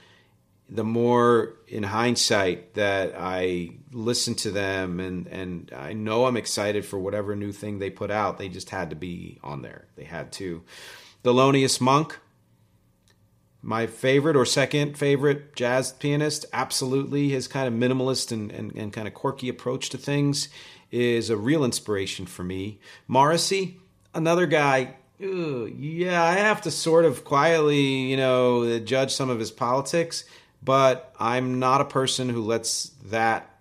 [0.70, 6.86] the more in hindsight that I listen to them and, and I know I'm excited
[6.86, 9.88] for whatever new thing they put out, they just had to be on there.
[9.96, 10.64] They had to.
[11.24, 12.20] Thelonious Monk,
[13.62, 17.30] my favorite or second favorite jazz pianist, absolutely.
[17.30, 20.50] His kind of minimalist and, and, and kind of quirky approach to things
[20.91, 22.80] is a real inspiration for me.
[23.08, 23.78] Morrissey,
[24.13, 29.39] another guy, ugh, yeah, I have to sort of quietly, you know, judge some of
[29.39, 30.24] his politics,
[30.63, 33.60] but I'm not a person who lets that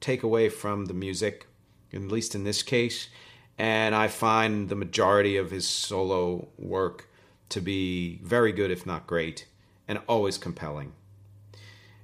[0.00, 1.46] take away from the music,
[1.92, 3.08] at least in this case.
[3.56, 7.07] And I find the majority of his solo work
[7.50, 9.46] to be very good, if not great,
[9.86, 10.92] and always compelling.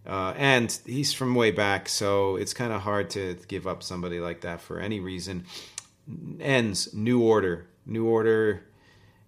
[0.07, 4.20] Uh, and he's from way back, so it's kind of hard to give up somebody
[4.20, 5.46] like that for any reason.
[6.40, 8.62] Ends New Order, New Order.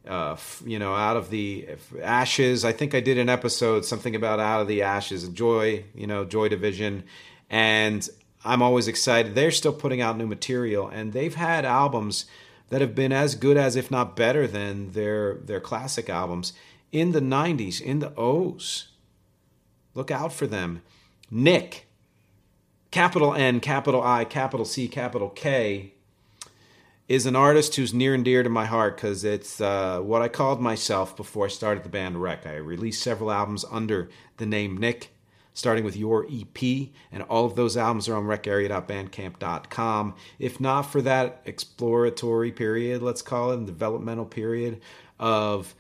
[0.06, 1.66] Uh, you know, out of the
[2.00, 2.64] ashes.
[2.64, 5.84] I think I did an episode something about out of the ashes, Joy.
[5.94, 7.02] You know, Joy Division,
[7.50, 8.08] and
[8.44, 9.34] I'm always excited.
[9.34, 12.26] They're still putting out new material, and they've had albums
[12.68, 16.52] that have been as good as, if not better than, their their classic albums
[16.92, 18.88] in the '90s, in the O's.
[19.94, 20.82] Look out for them.
[21.30, 21.86] Nick,
[22.90, 25.94] capital N, capital I, capital C, capital K,
[27.08, 30.28] is an artist who's near and dear to my heart because it's uh, what I
[30.28, 32.46] called myself before I started the band REC.
[32.46, 35.15] I released several albums under the name Nick.
[35.56, 40.14] Starting with Your EP, and all of those albums are on recarea.bandcamp.com.
[40.38, 44.82] If not for that exploratory period, let's call it, developmental period
[45.18, 45.74] of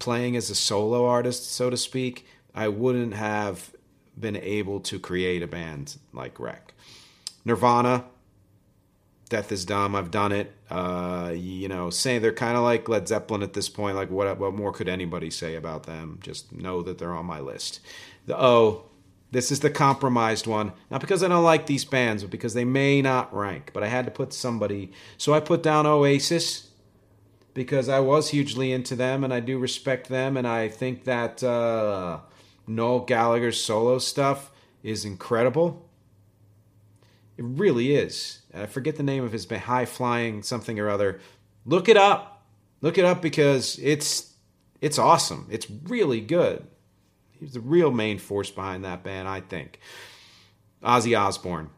[0.00, 3.70] playing as a solo artist, so to speak, I wouldn't have
[4.18, 6.74] been able to create a band like REC.
[7.44, 8.06] Nirvana,
[9.28, 9.94] Death is Dumb.
[9.94, 10.52] I've done it.
[10.68, 13.94] Uh, you know, saying they're kind of like Led Zeppelin at this point.
[13.94, 16.18] Like, what what more could anybody say about them?
[16.20, 17.78] Just know that they're on my list.
[18.26, 18.86] The O,
[19.36, 20.72] this is the compromised one.
[20.90, 23.70] Not because I don't like these bands, but because they may not rank.
[23.74, 24.92] But I had to put somebody.
[25.18, 26.70] So I put down Oasis
[27.52, 30.38] because I was hugely into them and I do respect them.
[30.38, 32.20] And I think that uh,
[32.66, 34.50] Noel Gallagher's solo stuff
[34.82, 35.86] is incredible.
[37.36, 38.40] It really is.
[38.54, 41.20] I forget the name of his band, High Flying something or other.
[41.66, 42.46] Look it up.
[42.80, 44.32] Look it up because it's
[44.80, 45.46] it's awesome.
[45.50, 46.66] It's really good.
[47.40, 49.80] He's the real main force behind that band, I think.
[50.82, 51.70] Ozzy Osbourne.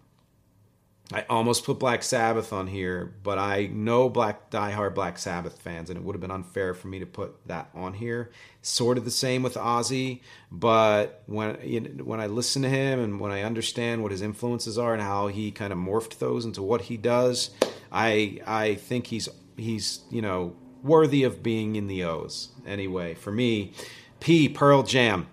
[1.11, 5.89] I almost put Black Sabbath on here, but I know black diehard Black Sabbath fans,
[5.89, 8.31] and it would have been unfair for me to put that on here.
[8.61, 10.21] Sort of the same with Ozzy,
[10.53, 14.21] but when you know, when I listen to him and when I understand what his
[14.21, 17.51] influences are and how he kind of morphed those into what he does,
[17.91, 22.51] I I think he's he's you know worthy of being in the O's.
[22.67, 23.73] Anyway, for me,
[24.21, 25.27] P Pearl Jam.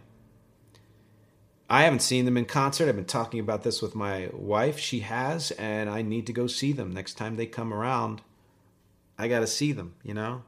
[1.69, 2.87] I haven't seen them in concert.
[2.87, 4.77] I've been talking about this with my wife.
[4.77, 8.21] She has, and I need to go see them next time they come around.
[9.17, 10.43] I got to see them, you know?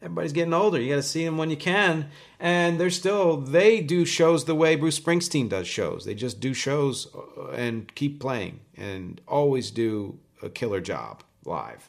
[0.00, 0.80] Everybody's getting older.
[0.80, 2.08] You got to see them when you can.
[2.40, 6.04] And they're still, they do shows the way Bruce Springsteen does shows.
[6.04, 11.88] They just do shows uh, and keep playing and always do a killer job live.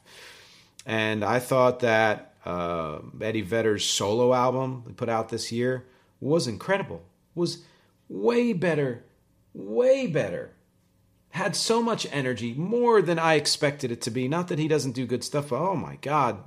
[0.86, 5.86] And I thought that uh, Eddie Vedder's solo album he put out this year
[6.20, 7.04] was incredible.
[7.34, 7.64] Was
[8.14, 9.04] way better,
[9.54, 10.52] way better.
[11.32, 14.28] Had so much energy, more than I expected it to be.
[14.28, 16.38] Not that he doesn't do good stuff, but oh my God,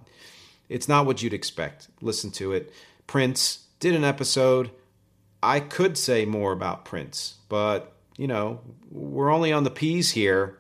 [0.69, 1.89] it's not what you'd expect.
[2.01, 2.73] Listen to it.
[3.09, 4.71] Prince did an episode.
[5.43, 10.59] I could say more about Prince, but you know, we're only on the P's here.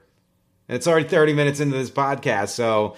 [0.68, 2.96] And It's already 30 minutes into this podcast, so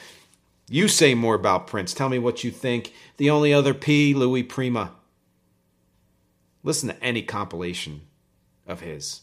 [0.71, 1.93] you say more about Prince.
[1.93, 2.95] Tell me what you think.
[3.19, 4.93] The only other P, Louis Prima.
[6.63, 8.03] Listen to any compilation
[8.67, 9.23] of his,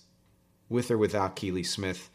[0.69, 2.10] with or without Keeley Smith.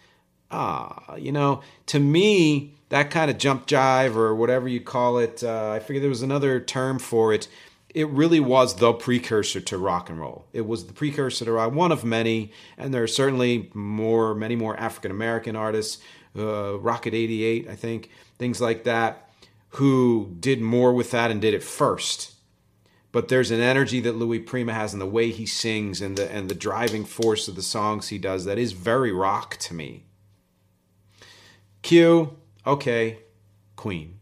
[0.51, 5.45] Ah, you know, to me, that kind of jump jive or whatever you call it,
[5.45, 7.49] uh, I figure there was another term for it.
[7.95, 10.47] It really was the precursor to rock and roll.
[10.53, 14.57] It was the precursor to rock, one of many, and there are certainly more, many
[14.57, 16.03] more African American artists,
[16.37, 19.31] uh, Rocket 88, I think, things like that,
[19.75, 22.35] who did more with that and did it first
[23.12, 26.31] but there's an energy that Louis Prima has in the way he sings and the
[26.31, 30.05] and the driving force of the songs he does that is very rock to me.
[31.83, 33.20] Q, okay,
[33.77, 34.18] Queen.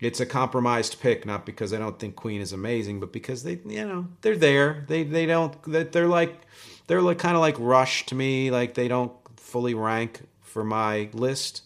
[0.00, 3.60] It's a compromised pick, not because I don't think Queen is amazing, but because they,
[3.64, 4.84] you know, they're there.
[4.88, 6.40] They they don't that they're like
[6.86, 8.50] they're like kind of like Rush to me.
[8.50, 11.62] Like they don't fully rank for my list,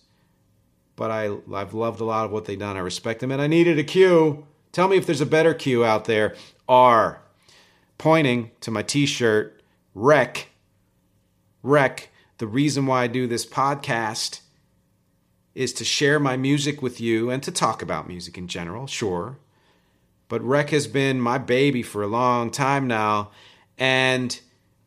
[0.96, 2.76] but I I've loved a lot of what they've done.
[2.76, 4.46] I respect them, and I needed a Q.
[4.76, 6.34] Tell me if there's a better cue out there.
[6.68, 7.22] R.
[7.96, 9.62] Pointing to my t shirt,
[9.94, 10.48] REC.
[11.62, 12.10] REC.
[12.36, 14.40] The reason why I do this podcast
[15.54, 19.38] is to share my music with you and to talk about music in general, sure.
[20.28, 23.30] But REC has been my baby for a long time now.
[23.78, 24.38] And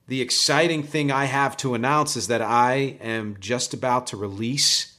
[0.07, 4.97] the exciting thing I have to announce is that I am just about to release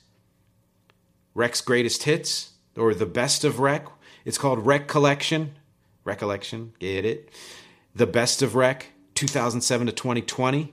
[1.37, 3.87] REC's greatest hits or the best of REC
[4.25, 5.55] it's called Recollection.
[6.05, 7.31] Recollection, get it?
[7.95, 10.73] The Best of Rec, 2007 to 2020.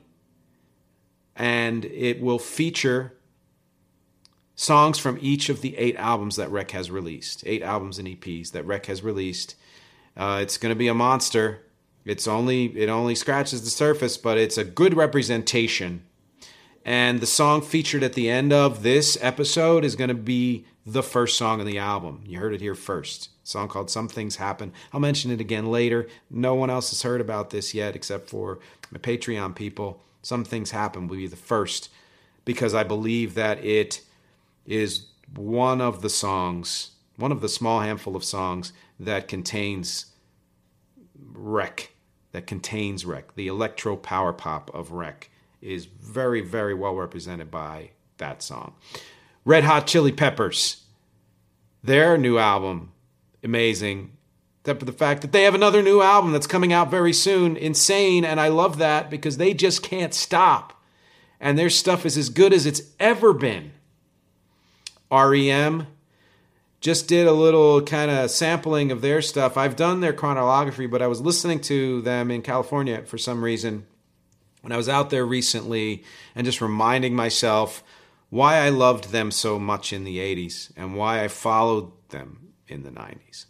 [1.36, 3.14] And it will feature
[4.56, 7.44] songs from each of the eight albums that Rec has released.
[7.46, 9.56] Eight albums and EPs that Rec has released.
[10.16, 11.62] Uh, it's going to be a monster.
[12.04, 16.04] It's only it only scratches the surface, but it's a good representation.
[16.84, 21.04] And the song featured at the end of this episode is going to be the
[21.04, 22.22] first song on the album.
[22.26, 24.72] You heard it here first song called Some Things Happen.
[24.94, 26.08] I'll mention it again later.
[26.30, 28.60] No one else has heard about this yet except for
[28.90, 30.02] my Patreon people.
[30.22, 31.90] Some Things Happen will be the first
[32.46, 34.02] because I believe that it
[34.66, 40.06] is one of the songs, one of the small handful of songs that contains
[41.34, 41.92] REC,
[42.32, 43.36] that contains REC.
[43.36, 45.30] The electro power pop of REC
[45.62, 48.74] is very, very well represented by that song.
[49.48, 50.84] Red Hot Chili Peppers,
[51.82, 52.92] their new album
[53.42, 54.12] amazing.
[54.60, 57.56] except for the fact that they have another new album that's coming out very soon.
[57.56, 60.84] Insane, and I love that because they just can't stop.
[61.40, 63.72] And their stuff is as good as it's ever been.
[65.10, 65.88] REM
[66.82, 69.56] just did a little kind of sampling of their stuff.
[69.56, 73.86] I've done their chronology, but I was listening to them in California for some reason
[74.60, 76.04] when I was out there recently
[76.36, 77.82] and just reminding myself
[78.30, 82.84] why I loved them so much in the 80s and why I followed them in
[82.84, 83.46] the 90s.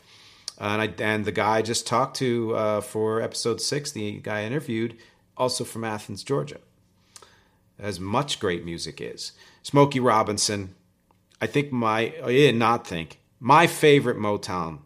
[0.59, 4.39] And, I, and the guy I just talked to uh, for episode six, the guy
[4.39, 4.97] I interviewed,
[5.35, 6.59] also from Athens, Georgia.
[7.79, 9.33] As much great music is.
[9.61, 10.73] Smokey Robinson,
[11.39, 14.79] I think my, I did not think, my favorite Motown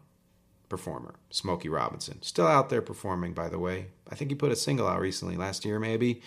[0.68, 2.20] performer, Smokey Robinson.
[2.22, 3.86] Still out there performing, by the way.
[4.10, 6.20] I think he put a single out recently, last year maybe.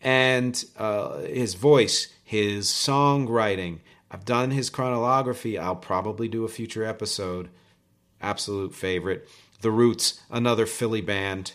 [0.00, 3.78] And uh, his voice, his songwriting.
[4.10, 5.56] I've done his chronology.
[5.56, 7.48] I'll probably do a future episode
[8.20, 9.28] absolute favorite.
[9.60, 11.52] The Roots, another Philly band.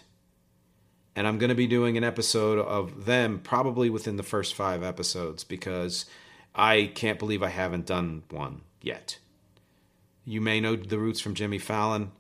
[1.17, 4.81] And I'm going to be doing an episode of them probably within the first five
[4.81, 6.05] episodes because
[6.55, 9.19] I can't believe I haven't done one yet.
[10.23, 12.11] You may know The Roots from Jimmy Fallon.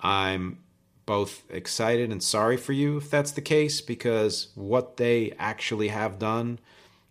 [0.00, 0.58] I'm
[1.06, 6.18] both excited and sorry for you if that's the case because what they actually have
[6.18, 6.58] done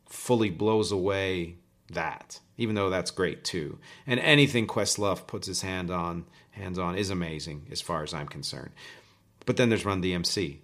[0.10, 1.56] fully blows away
[1.92, 3.80] that even though that's great too.
[4.06, 8.28] And anything Questlove puts his hand on, hands on, is amazing as far as I'm
[8.28, 8.72] concerned.
[9.46, 10.58] But then there's Run DMC.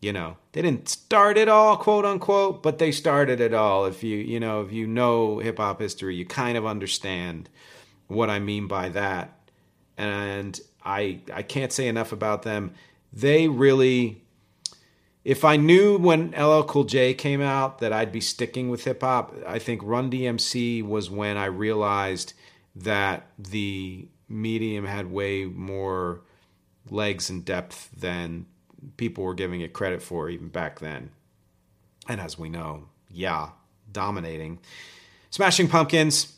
[0.00, 3.86] You know, they didn't start it all, quote unquote, but they started it all.
[3.86, 7.48] If you, you know, if you know hip hop history, you kind of understand
[8.06, 9.36] what I mean by that.
[9.98, 12.72] And I, I can't say enough about them.
[13.12, 14.21] They really
[15.24, 19.02] if I knew when LL Cool J came out that I'd be sticking with hip
[19.02, 22.34] hop, I think Run DMC was when I realized
[22.74, 26.22] that the medium had way more
[26.90, 28.46] legs and depth than
[28.96, 31.10] people were giving it credit for even back then.
[32.08, 33.50] And as we know, yeah,
[33.90, 34.58] dominating.
[35.30, 36.36] Smashing Pumpkins,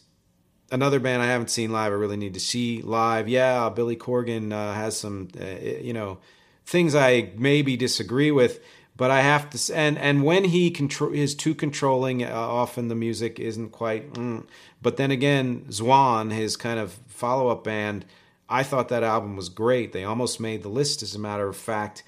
[0.71, 1.93] another band I haven't seen live.
[1.93, 3.29] I really need to see live.
[3.29, 5.45] Yeah, Billy Corgan uh, has some, uh,
[5.81, 6.19] you know,
[6.67, 8.61] things I maybe disagree with,
[8.97, 9.75] but I have to.
[9.75, 14.13] And and when he control is too controlling, uh, often the music isn't quite.
[14.15, 14.47] Mm.
[14.81, 18.05] But then again, Zwan, his kind of follow up band,
[18.49, 19.93] I thought that album was great.
[19.93, 22.05] They almost made the list, as a matter of fact.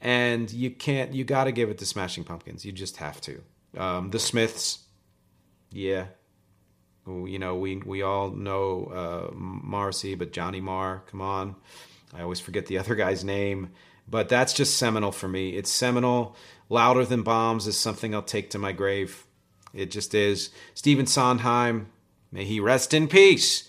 [0.00, 1.12] And you can't.
[1.12, 2.64] You got to give it to Smashing Pumpkins.
[2.64, 3.42] You just have to.
[3.76, 4.80] Um, the Smiths,
[5.70, 6.06] yeah.
[7.06, 11.56] You know, we we all know uh, Morrissey, but Johnny Marr, come on.
[12.14, 13.70] I always forget the other guy's name.
[14.10, 15.50] But that's just seminal for me.
[15.50, 16.34] It's seminal.
[16.68, 19.24] Louder Than Bombs is something I'll take to my grave.
[19.74, 20.50] It just is.
[20.74, 21.88] Stephen Sondheim,
[22.32, 23.68] may he rest in peace.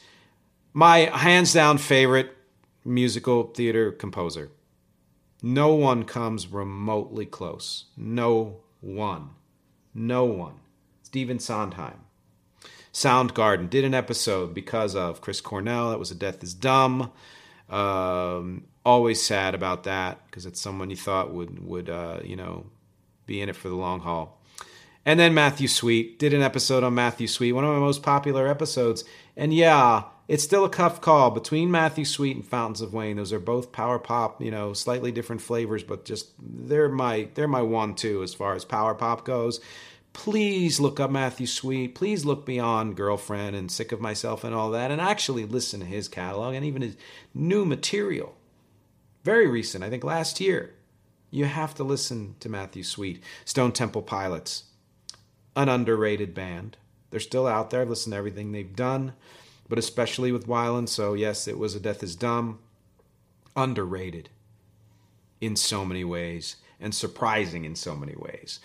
[0.73, 2.35] My hands down favorite
[2.85, 4.51] musical theater composer.
[5.41, 7.85] No one comes remotely close.
[7.95, 9.31] No one.
[9.93, 10.55] No one.
[11.03, 12.01] Stephen Sondheim.
[12.93, 15.91] Soundgarden did an episode because of Chris Cornell.
[15.91, 17.11] That was A Death is Dumb.
[17.69, 22.65] Um, always sad about that because it's someone you thought would would uh, you know
[23.27, 24.41] be in it for the long haul.
[25.05, 28.47] And then Matthew Sweet did an episode on Matthew Sweet, one of my most popular
[28.47, 29.03] episodes.
[29.37, 33.17] And yeah, it's still a tough call between Matthew Sweet and Fountains of Wayne.
[33.17, 37.47] Those are both power pop, you know, slightly different flavors, but just they're my they're
[37.47, 39.61] my one two as far as power pop goes.
[40.11, 41.93] Please look up Matthew Sweet.
[41.93, 45.85] Please look beyond Girlfriend and Sick of Myself and all that, and actually listen to
[45.85, 46.97] his catalog and even his
[47.35, 48.35] new material
[49.23, 50.75] very recent, I think last year.
[51.31, 53.23] You have to listen to Matthew Sweet.
[53.45, 54.63] Stone Temple Pilots,
[55.55, 56.77] an underrated band.
[57.11, 57.81] They're still out there.
[57.81, 59.13] I've listened to everything they've done,
[59.67, 60.89] but especially with Weiland.
[60.89, 62.59] So, yes, it was A Death is Dumb.
[63.55, 64.29] Underrated
[65.41, 68.59] in so many ways and surprising in so many ways.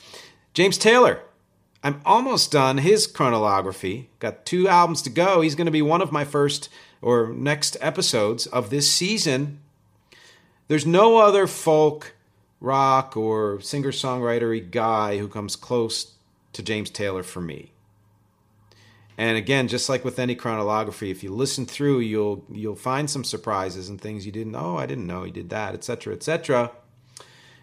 [0.52, 1.20] James Taylor,
[1.82, 4.10] I'm almost done his chronology.
[4.18, 5.40] Got two albums to go.
[5.40, 6.68] He's going to be one of my first
[7.02, 9.60] or next episodes of this season.
[10.68, 12.14] There's no other folk,
[12.60, 16.14] rock, or singer songwritery guy who comes close
[16.52, 17.72] to James Taylor for me.
[19.16, 23.22] And again, just like with any chronology, if you listen through, you'll you'll find some
[23.22, 24.56] surprises and things you didn't.
[24.56, 26.72] Oh, I didn't know he did that, etc., etc.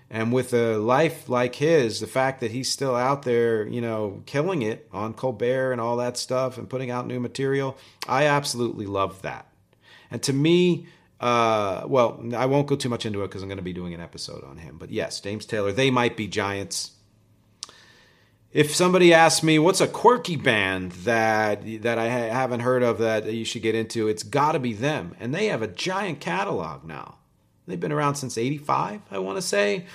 [0.10, 4.24] And with a life like his, the fact that he's still out there, you know,
[4.26, 7.78] killing it on Colbert and all that stuff and putting out new material,
[8.08, 9.48] I absolutely love that.
[10.10, 10.88] And to me,
[11.22, 13.94] uh, well, I won't go too much into it because I'm going to be doing
[13.94, 14.78] an episode on him.
[14.80, 16.92] But yes, James Taylor, they might be giants.
[18.52, 23.32] If somebody asks me what's a quirky band that that I haven't heard of that
[23.32, 26.84] you should get into, it's got to be them, and they have a giant catalog
[26.84, 27.20] now.
[27.68, 29.86] They've been around since 85, I want to say.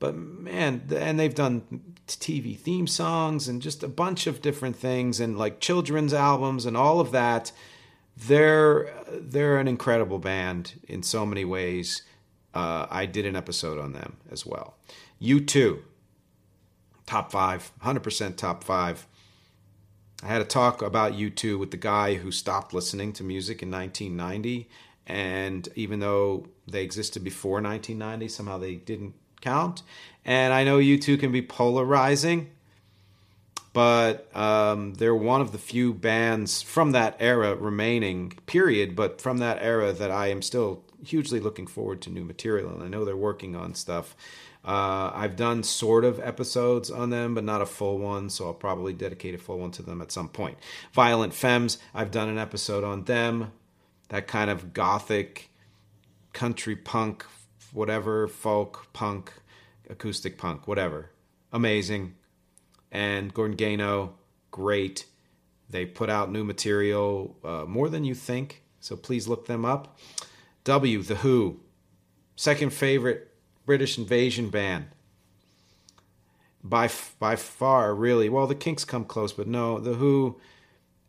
[0.00, 5.20] But man, and they've done TV theme songs and just a bunch of different things
[5.20, 7.52] and like children's albums and all of that.
[8.16, 12.02] They're they're an incredible band in so many ways.
[12.54, 14.74] Uh, I did an episode on them as well.
[15.22, 15.80] U2,
[17.06, 19.06] top five, 100% top five.
[20.22, 23.70] I had a talk about U2 with the guy who stopped listening to music in
[23.70, 24.68] 1990.
[25.06, 29.82] And even though they existed before 1990, somehow they didn't count.
[30.24, 32.50] And I know U2 can be polarizing,
[33.72, 39.38] but um, they're one of the few bands from that era remaining, period, but from
[39.38, 42.70] that era that I am still hugely looking forward to new material.
[42.70, 44.14] And I know they're working on stuff.
[44.64, 48.54] Uh, I've done sort of episodes on them, but not a full one, so I'll
[48.54, 50.58] probably dedicate a full one to them at some point.
[50.92, 53.52] Violent Femmes, I've done an episode on them.
[54.10, 55.50] That kind of gothic,
[56.32, 57.24] country punk,
[57.72, 59.32] whatever, folk, punk,
[59.88, 61.10] acoustic punk, whatever.
[61.52, 62.14] Amazing.
[62.92, 64.14] And Gordon Gano,
[64.50, 65.06] great.
[65.70, 69.98] They put out new material uh, more than you think, so please look them up.
[70.64, 71.60] W, The Who,
[72.36, 73.32] second favorite
[73.64, 74.86] British invasion band.
[76.62, 78.28] By by far, really.
[78.28, 80.38] Well, the Kinks come close, but no, the Who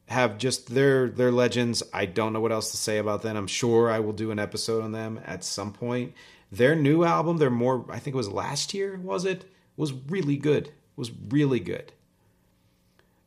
[0.08, 1.84] have just their their legends.
[1.94, 3.36] I don't know what else to say about them.
[3.36, 6.14] I'm sure I will do an episode on them at some point.
[6.52, 9.46] Their new album, their more I think it was last year, was it?
[9.76, 10.72] Was really good.
[10.96, 11.92] Was really good.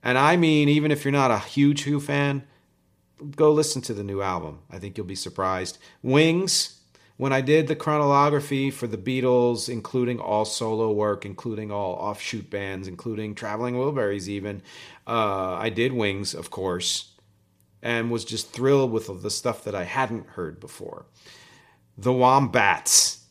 [0.03, 2.45] And I mean, even if you're not a huge Who fan,
[3.35, 4.61] go listen to the new album.
[4.71, 5.79] I think you'll be surprised.
[6.03, 6.81] Wings,
[7.17, 12.51] when I did the chronology for the Beatles, including all solo work, including all offshoot
[12.51, 14.63] bands, including Traveling Wilburys, even,
[15.07, 17.13] uh, I did Wings, of course,
[17.83, 21.07] and was just thrilled with the stuff that I hadn't heard before.
[21.97, 23.26] The Wombats.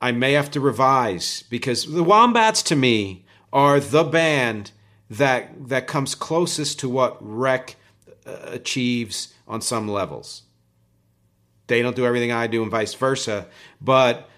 [0.00, 4.72] I may have to revise because the Wombats to me are the band
[5.10, 7.76] that that comes closest to what REC
[8.26, 10.42] uh, achieves on some levels.
[11.66, 13.46] They don't do everything I do and vice versa,
[13.80, 14.28] but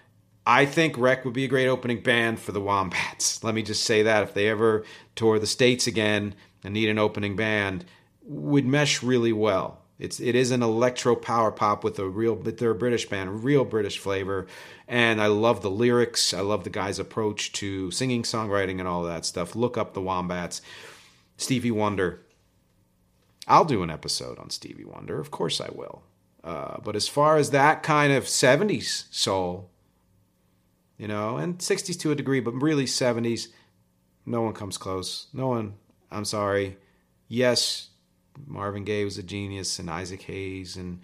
[0.46, 3.42] I think REC would be a great opening band for the Wombats.
[3.44, 4.84] Let me just say that if they ever
[5.14, 6.34] tour the states again
[6.64, 7.84] and need an opening band,
[8.22, 9.82] would mesh really well.
[10.01, 13.44] It's it is an electro power pop with a real but they're a British band,
[13.44, 14.46] real British flavor,
[14.88, 16.32] and I love the lyrics.
[16.32, 19.55] I love the guy's approach to singing, songwriting, and all that stuff.
[19.55, 20.62] Look up the Wombats,
[21.36, 22.20] Stevie Wonder.
[23.46, 26.03] I'll do an episode on Stevie Wonder, of course I will.
[26.42, 29.68] Uh, but as far as that kind of '70s soul,
[30.96, 33.48] you know, and '60s to a degree, but really '70s,
[34.24, 35.26] no one comes close.
[35.34, 35.74] No one.
[36.11, 36.78] I'm sorry.
[37.28, 37.89] Yes,
[38.46, 41.00] Marvin Gaye was a genius, and Isaac Hayes, and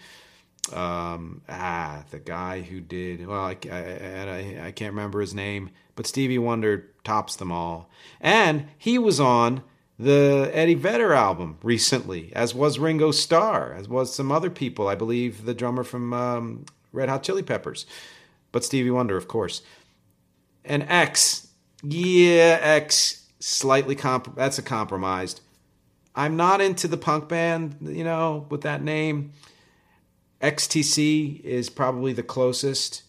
[0.73, 6.07] um, ah, the guy who did well, I, I, I can't remember his name, but
[6.07, 7.89] Stevie Wonder tops them all,
[8.21, 9.63] and he was on
[9.99, 14.89] the Eddie Vedder album recently, as was Ringo Starr, as was some other people.
[14.89, 17.87] I believe the drummer from um, Red Hot Chili Peppers,
[18.53, 19.63] but Stevie Wonder, of course.
[20.65, 21.49] And X,
[21.83, 24.35] yeah, X, slightly comp.
[24.35, 25.41] That's a compromised.
[26.17, 29.33] I'm not into the punk band, you know, with that name.
[30.41, 33.03] XTC is probably the closest.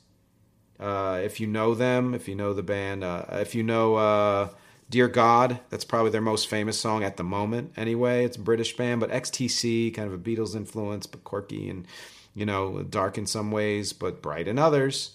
[0.80, 4.49] Uh, if you know them, if you know the band, uh, if you know uh,
[4.89, 7.74] Dear God, that's probably their most famous song at the moment.
[7.76, 11.86] Anyway, it's a British band, but XTC, kind of a Beatles influence, but quirky and
[12.34, 15.12] you know dark in some ways, but bright in others.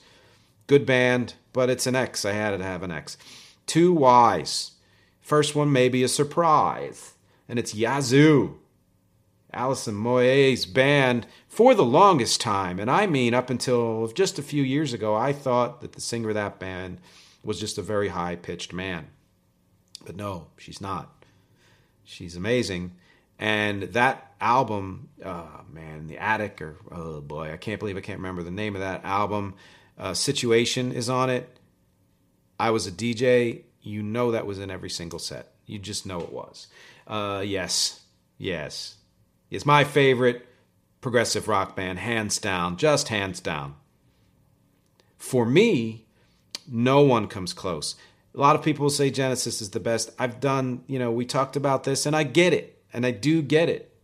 [0.67, 2.27] Good band, but it's an X.
[2.27, 3.17] I had to have an X.
[3.67, 4.73] Two Y's.
[5.23, 7.12] First one may be a surprise
[7.49, 8.59] and it's Yazoo.
[9.55, 14.63] Alison Moyet's band for the longest time, and I mean up until just a few
[14.63, 16.99] years ago, I thought that the singer of that band
[17.45, 19.09] was just a very high pitched man.
[20.05, 21.25] But no, she's not.
[22.05, 22.93] She's amazing.
[23.39, 28.19] And that album, oh man, The Attic, or oh boy, I can't believe I can't
[28.19, 29.55] remember the name of that album.
[29.99, 31.59] Uh, Situation is on it.
[32.59, 33.63] I was a DJ.
[33.83, 35.53] You know that was in every single set.
[35.67, 36.69] You just know it was.
[37.07, 38.03] Uh, yes,
[38.39, 38.97] yes.
[39.51, 40.47] It's my favorite
[41.01, 43.75] progressive rock band, hands down, just hands down.
[45.19, 46.07] For me,
[46.67, 47.97] no one comes close.
[48.35, 50.11] A lot of people say Genesis is the best.
[50.19, 53.43] I've done, you know, we talked about this, and I get it, and I do
[53.43, 53.95] get it,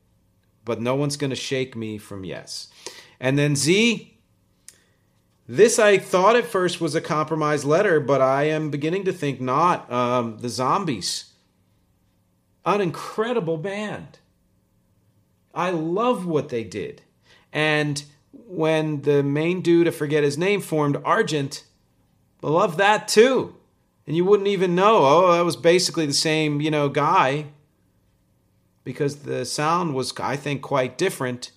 [0.64, 2.68] but no one's going to shake me from yes.
[3.20, 4.18] And then Z,
[5.49, 9.40] this I thought at first was a compromise letter, but I am beginning to think
[9.40, 9.90] not.
[9.90, 11.28] Um, the Zombies
[12.65, 14.19] an incredible band.
[15.55, 17.03] I love what they did.
[17.53, 18.03] And
[18.33, 21.65] when the main dude, I forget his name, formed Argent.
[22.43, 23.57] I love that too.
[24.07, 27.47] And you wouldn't even know, oh, that was basically the same, you know, guy.
[28.85, 31.51] Because the sound was, I think, quite different.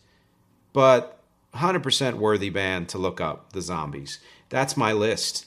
[0.73, 1.19] But
[1.55, 4.19] 100% worthy band to look up, the Zombies.
[4.49, 5.45] That's my list.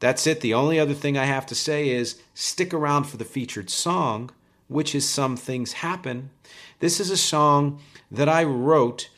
[0.00, 0.40] That's it.
[0.40, 4.30] The only other thing I have to say is stick around for the featured song,
[4.72, 6.30] which is Some Things Happen.
[6.80, 9.10] This is a song that I wrote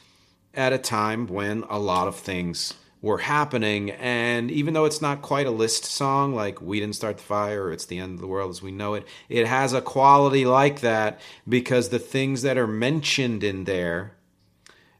[0.52, 3.90] at a time when a lot of things were happening.
[3.90, 7.64] And even though it's not quite a list song, like We Didn't Start the Fire
[7.64, 10.46] or It's the End of the World as We Know It, it has a quality
[10.46, 14.12] like that because the things that are mentioned in there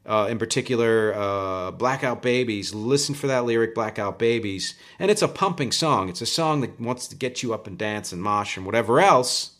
[0.05, 2.73] uh, in particular, uh, Blackout Babies.
[2.73, 4.75] Listen for that lyric, Blackout Babies.
[4.99, 6.09] And it's a pumping song.
[6.09, 8.99] It's a song that wants to get you up and dance and mosh and whatever
[8.99, 9.54] else.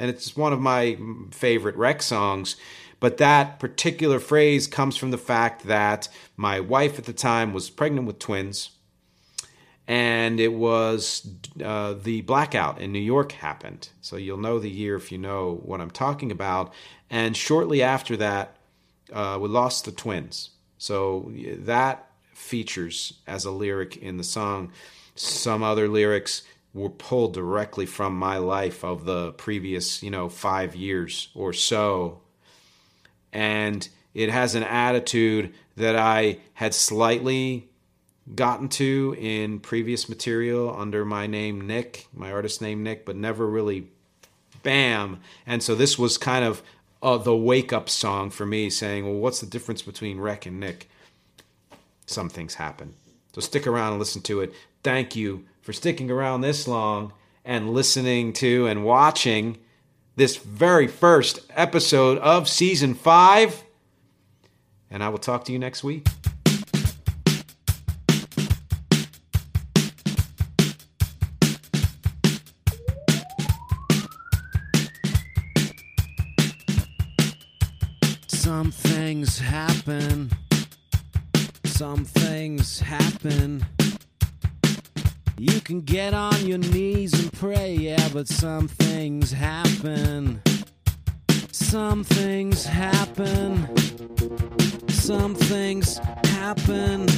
[0.00, 0.96] And it's one of my
[1.30, 2.56] favorite REC songs.
[3.00, 7.68] But that particular phrase comes from the fact that my wife at the time was
[7.68, 8.70] pregnant with twins.
[9.86, 11.28] And it was
[11.62, 13.90] uh, the blackout in New York happened.
[14.00, 16.72] So you'll know the year if you know what I'm talking about.
[17.10, 18.56] And shortly after that,
[19.12, 20.50] uh, we lost the twins.
[20.78, 24.72] So that features as a lyric in the song.
[25.14, 26.42] Some other lyrics
[26.72, 32.20] were pulled directly from my life of the previous, you know, five years or so.
[33.32, 37.68] And it has an attitude that I had slightly
[38.34, 43.46] gotten to in previous material under my name Nick, my artist name Nick, but never
[43.46, 43.88] really
[44.62, 45.20] bam.
[45.46, 46.62] And so this was kind of
[47.02, 50.60] uh, the wake up song for me, saying, "Well, what's the difference between REC and
[50.60, 50.88] Nick?"
[52.06, 52.94] Some things happen,
[53.32, 54.52] so stick around and listen to it.
[54.82, 57.12] Thank you for sticking around this long
[57.44, 59.56] and listening to and watching
[60.16, 63.62] this very first episode of season five.
[64.90, 66.08] And I will talk to you next week.
[78.26, 80.32] Some things happen.
[81.64, 83.64] Some things happen.
[85.42, 90.42] You can get on your knees and pray, yeah, but some things happen.
[91.50, 93.66] Some things happen.
[94.90, 97.08] Some things happen.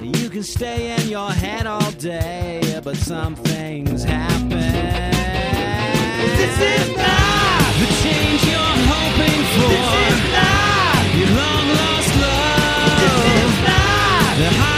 [0.00, 4.48] You can stay in your head all day, yeah, but some things happen.
[4.50, 9.70] This is not the change you're hoping for.
[9.70, 12.98] This is not your long lost love.
[12.98, 14.71] This is not the hot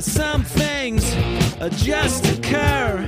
[0.00, 1.02] Some things.
[1.82, 3.04] Just occur.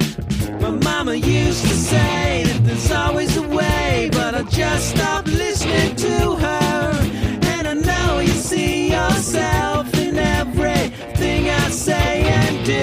[0.61, 5.95] My mama used to say that there's always a way, but I just stopped listening
[5.97, 6.93] to her.
[7.55, 12.83] And I know you see yourself in everything I say and do.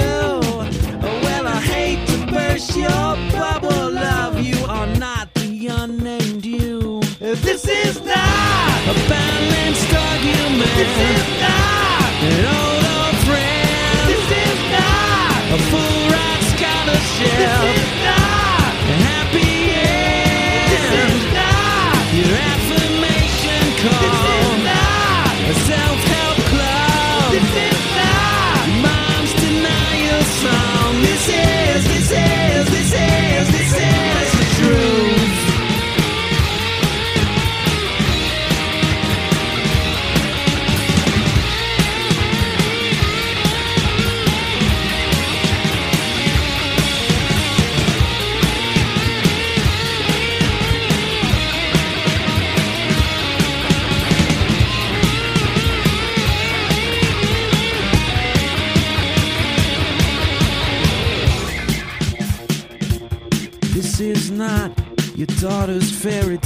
[1.04, 4.40] Oh, well, I hate to burst your bubble, love.
[4.40, 7.02] You are not the unnamed you.
[7.20, 10.72] This is not a balanced argument.
[10.76, 12.77] This is not
[17.00, 17.97] scholarship.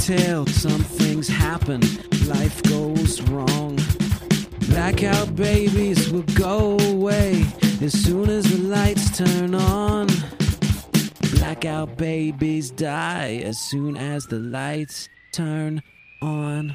[0.00, 0.46] Fairy.
[0.46, 1.80] Some things happen,
[2.26, 3.78] life goes wrong.
[4.68, 7.44] Blackout babies will go away
[7.82, 10.08] as soon as the lights turn on.
[11.34, 15.82] Blackout babies die as soon as the lights turn
[16.20, 16.74] on.